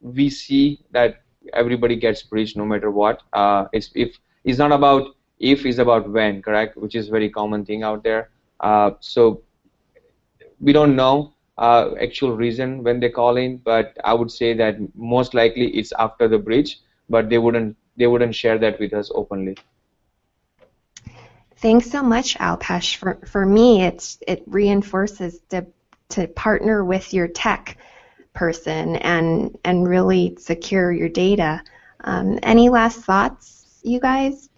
we 0.00 0.28
see 0.30 0.80
that 0.92 1.16
everybody 1.52 1.96
gets 1.96 2.22
breached 2.22 2.56
no 2.56 2.64
matter 2.64 2.90
what. 2.90 3.22
Uh, 3.32 3.66
it's 3.72 3.90
if 3.94 4.16
it's 4.44 4.58
not 4.58 4.72
about 4.72 5.02
if 5.38 5.64
it's 5.66 5.78
about 5.78 6.08
when 6.10 6.42
correct? 6.42 6.76
Which 6.76 6.94
is 6.94 7.08
very 7.08 7.30
common 7.30 7.64
thing 7.64 7.82
out 7.82 8.02
there. 8.02 8.30
Uh, 8.60 8.92
so 9.00 9.42
we 10.60 10.72
don't 10.72 10.96
know 10.96 11.32
uh, 11.58 11.90
actual 12.00 12.34
reason 12.36 12.82
when 12.82 13.00
they 13.00 13.08
call 13.10 13.36
in, 13.36 13.58
but 13.58 13.96
I 14.04 14.14
would 14.14 14.30
say 14.30 14.54
that 14.54 14.76
most 14.94 15.34
likely 15.34 15.68
it's 15.76 15.92
after 15.98 16.28
the 16.28 16.38
breach, 16.38 16.78
but 17.08 17.28
they 17.28 17.38
wouldn't 17.38 17.76
they 17.96 18.06
wouldn't 18.06 18.34
share 18.34 18.58
that 18.58 18.78
with 18.78 18.92
us 18.92 19.10
openly. 19.14 19.56
Thanks 21.56 21.90
so 21.90 22.02
much, 22.02 22.36
Alpesh. 22.38 22.96
For 22.96 23.18
for 23.26 23.46
me, 23.46 23.82
it's 23.82 24.18
it 24.26 24.42
reinforces 24.46 25.40
to 25.50 25.66
to 26.10 26.26
partner 26.26 26.84
with 26.84 27.14
your 27.14 27.28
tech 27.28 27.78
person 28.32 28.96
and 28.96 29.56
and 29.64 29.88
really 29.88 30.36
secure 30.38 30.90
your 30.92 31.08
data. 31.08 31.62
Um, 32.04 32.38
any 32.42 32.68
last 32.68 33.00
thoughts, 33.00 33.80
you 33.84 34.00
guys? 34.00 34.48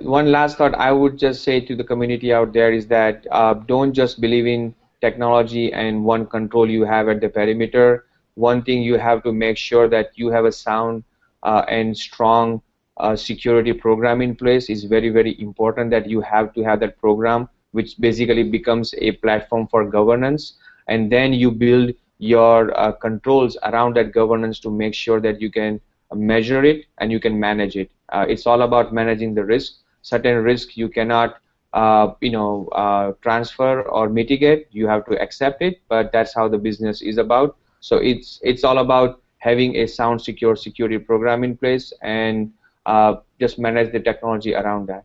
one 0.00 0.30
last 0.30 0.58
thought 0.58 0.74
I 0.74 0.92
would 0.92 1.18
just 1.18 1.42
say 1.42 1.60
to 1.60 1.76
the 1.76 1.84
community 1.84 2.32
out 2.32 2.52
there 2.52 2.72
is 2.72 2.86
that 2.88 3.26
uh, 3.30 3.54
don't 3.54 3.92
just 3.92 4.20
believe 4.20 4.46
in 4.46 4.74
technology 5.00 5.72
and 5.72 6.04
one 6.04 6.26
control 6.26 6.68
you 6.68 6.84
have 6.84 7.08
at 7.08 7.20
the 7.20 7.28
perimeter. 7.28 8.06
One 8.34 8.62
thing 8.62 8.82
you 8.82 8.98
have 8.98 9.22
to 9.24 9.32
make 9.32 9.56
sure 9.56 9.88
that 9.88 10.10
you 10.16 10.28
have 10.30 10.44
a 10.44 10.52
sound 10.52 11.04
uh, 11.42 11.64
and 11.68 11.96
strong 11.96 12.62
uh, 12.96 13.16
security 13.16 13.72
program 13.72 14.20
in 14.22 14.34
place 14.36 14.70
is 14.70 14.84
very 14.84 15.08
very 15.10 15.40
important 15.40 15.90
that 15.90 16.08
you 16.08 16.20
have 16.20 16.52
to 16.54 16.62
have 16.62 16.80
that 16.80 16.98
program 16.98 17.48
which 17.72 17.98
basically 18.00 18.44
becomes 18.44 18.94
a 18.98 19.12
platform 19.12 19.66
for 19.66 19.84
governance. 19.84 20.54
And 20.86 21.10
then 21.10 21.32
you 21.32 21.50
build 21.50 21.90
your 22.18 22.78
uh, 22.78 22.92
controls 22.92 23.56
around 23.64 23.96
that 23.96 24.12
governance 24.12 24.60
to 24.60 24.70
make 24.70 24.94
sure 24.94 25.20
that 25.20 25.40
you 25.40 25.50
can 25.50 25.80
measure 26.14 26.64
it 26.64 26.86
and 26.98 27.10
you 27.10 27.18
can 27.18 27.38
manage 27.38 27.76
it. 27.76 27.90
Uh, 28.10 28.26
it's 28.28 28.46
all 28.46 28.62
about 28.62 28.92
managing 28.92 29.34
the 29.34 29.44
risk. 29.44 29.74
Certain 30.02 30.42
risk 30.44 30.76
you 30.76 30.88
cannot 30.88 31.38
uh, 31.72 32.12
you 32.20 32.30
know 32.30 32.68
uh, 32.68 33.12
transfer 33.22 33.82
or 33.82 34.08
mitigate. 34.08 34.68
You 34.70 34.86
have 34.86 35.04
to 35.06 35.20
accept 35.20 35.62
it 35.62 35.80
but 35.88 36.12
that's 36.12 36.34
how 36.34 36.48
the 36.48 36.58
business 36.58 37.02
is 37.02 37.18
about 37.18 37.56
so 37.84 37.98
it's 37.98 38.40
it's 38.42 38.64
all 38.64 38.78
about 38.78 39.20
having 39.36 39.76
a 39.76 39.86
sound 39.86 40.18
secure 40.28 40.56
security 40.56 40.98
program 40.98 41.44
in 41.44 41.54
place 41.54 41.92
and 42.00 42.50
uh, 42.86 43.16
just 43.38 43.58
manage 43.58 43.92
the 43.92 44.00
technology 44.00 44.54
around 44.54 44.88
that 44.88 45.04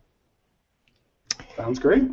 sounds 1.56 1.78
great 1.78 2.04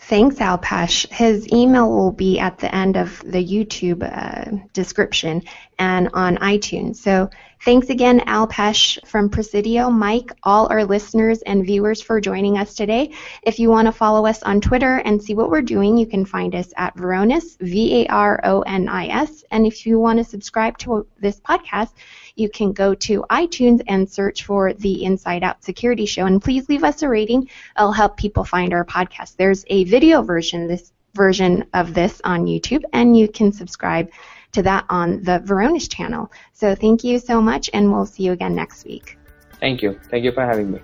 Thanks, 0.00 0.36
Alpesh. 0.36 1.08
His 1.10 1.52
email 1.52 1.90
will 1.90 2.12
be 2.12 2.38
at 2.38 2.58
the 2.58 2.72
end 2.72 2.96
of 2.96 3.20
the 3.24 3.44
YouTube 3.44 4.02
uh, 4.04 4.64
description 4.72 5.42
and 5.80 6.08
on 6.14 6.36
iTunes. 6.36 6.96
So 6.96 7.28
thanks 7.64 7.90
again, 7.90 8.20
Alpesh 8.20 9.04
from 9.06 9.28
Presidio, 9.28 9.90
Mike, 9.90 10.32
all 10.42 10.66
our 10.70 10.84
listeners 10.84 11.42
and 11.42 11.64
viewers 11.64 12.00
for 12.00 12.20
joining 12.20 12.58
us 12.58 12.74
today. 12.74 13.12
If 13.42 13.58
you 13.58 13.70
want 13.70 13.86
to 13.86 13.92
follow 13.92 14.26
us 14.26 14.42
on 14.42 14.60
Twitter 14.60 14.98
and 14.98 15.22
see 15.22 15.34
what 15.34 15.50
we're 15.50 15.62
doing, 15.62 15.96
you 15.96 16.06
can 16.06 16.24
find 16.24 16.54
us 16.54 16.72
at 16.76 16.96
Varonis, 16.96 17.58
V-A-R-O-N-I-S. 17.60 19.44
And 19.50 19.66
if 19.66 19.86
you 19.86 19.98
want 19.98 20.18
to 20.18 20.24
subscribe 20.24 20.78
to 20.78 21.06
this 21.18 21.40
podcast, 21.40 21.90
you 22.36 22.48
can 22.48 22.72
go 22.72 22.94
to 22.94 23.24
iTunes 23.30 23.82
and 23.88 24.08
search 24.08 24.44
for 24.44 24.72
the 24.72 25.04
Inside 25.04 25.42
Out 25.42 25.64
Security 25.64 26.06
Show. 26.06 26.26
And 26.26 26.42
please 26.42 26.68
leave 26.68 26.84
us 26.84 27.02
a 27.02 27.08
rating. 27.08 27.48
It'll 27.76 27.92
help 27.92 28.16
people 28.16 28.44
find 28.44 28.72
our 28.72 28.84
podcast. 28.84 29.36
There's 29.36 29.64
a 29.68 29.84
video 29.84 30.22
version, 30.22 30.68
this 30.68 30.92
version 31.14 31.64
of 31.74 31.94
this 31.94 32.20
on 32.22 32.44
YouTube, 32.44 32.84
and 32.92 33.16
you 33.16 33.28
can 33.28 33.52
subscribe 33.52 34.10
to 34.52 34.62
that 34.62 34.84
on 34.88 35.22
the 35.22 35.40
Varonis 35.40 35.90
channel. 35.90 36.32
So 36.52 36.74
thank 36.74 37.04
you 37.04 37.18
so 37.18 37.40
much, 37.40 37.70
and 37.72 37.92
we'll 37.92 38.06
see 38.06 38.24
you 38.24 38.32
again 38.32 38.54
next 38.54 38.84
week. 38.84 39.18
Thank 39.60 39.82
you. 39.82 39.98
Thank 40.10 40.24
you 40.24 40.32
for 40.32 40.44
having 40.44 40.72
me. 40.72 40.80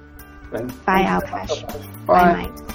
Bye, 0.50 1.03
Alpesh. 1.03 2.07
Bye, 2.07 2.33
Bye 2.35 2.48
Mike. 2.48 2.74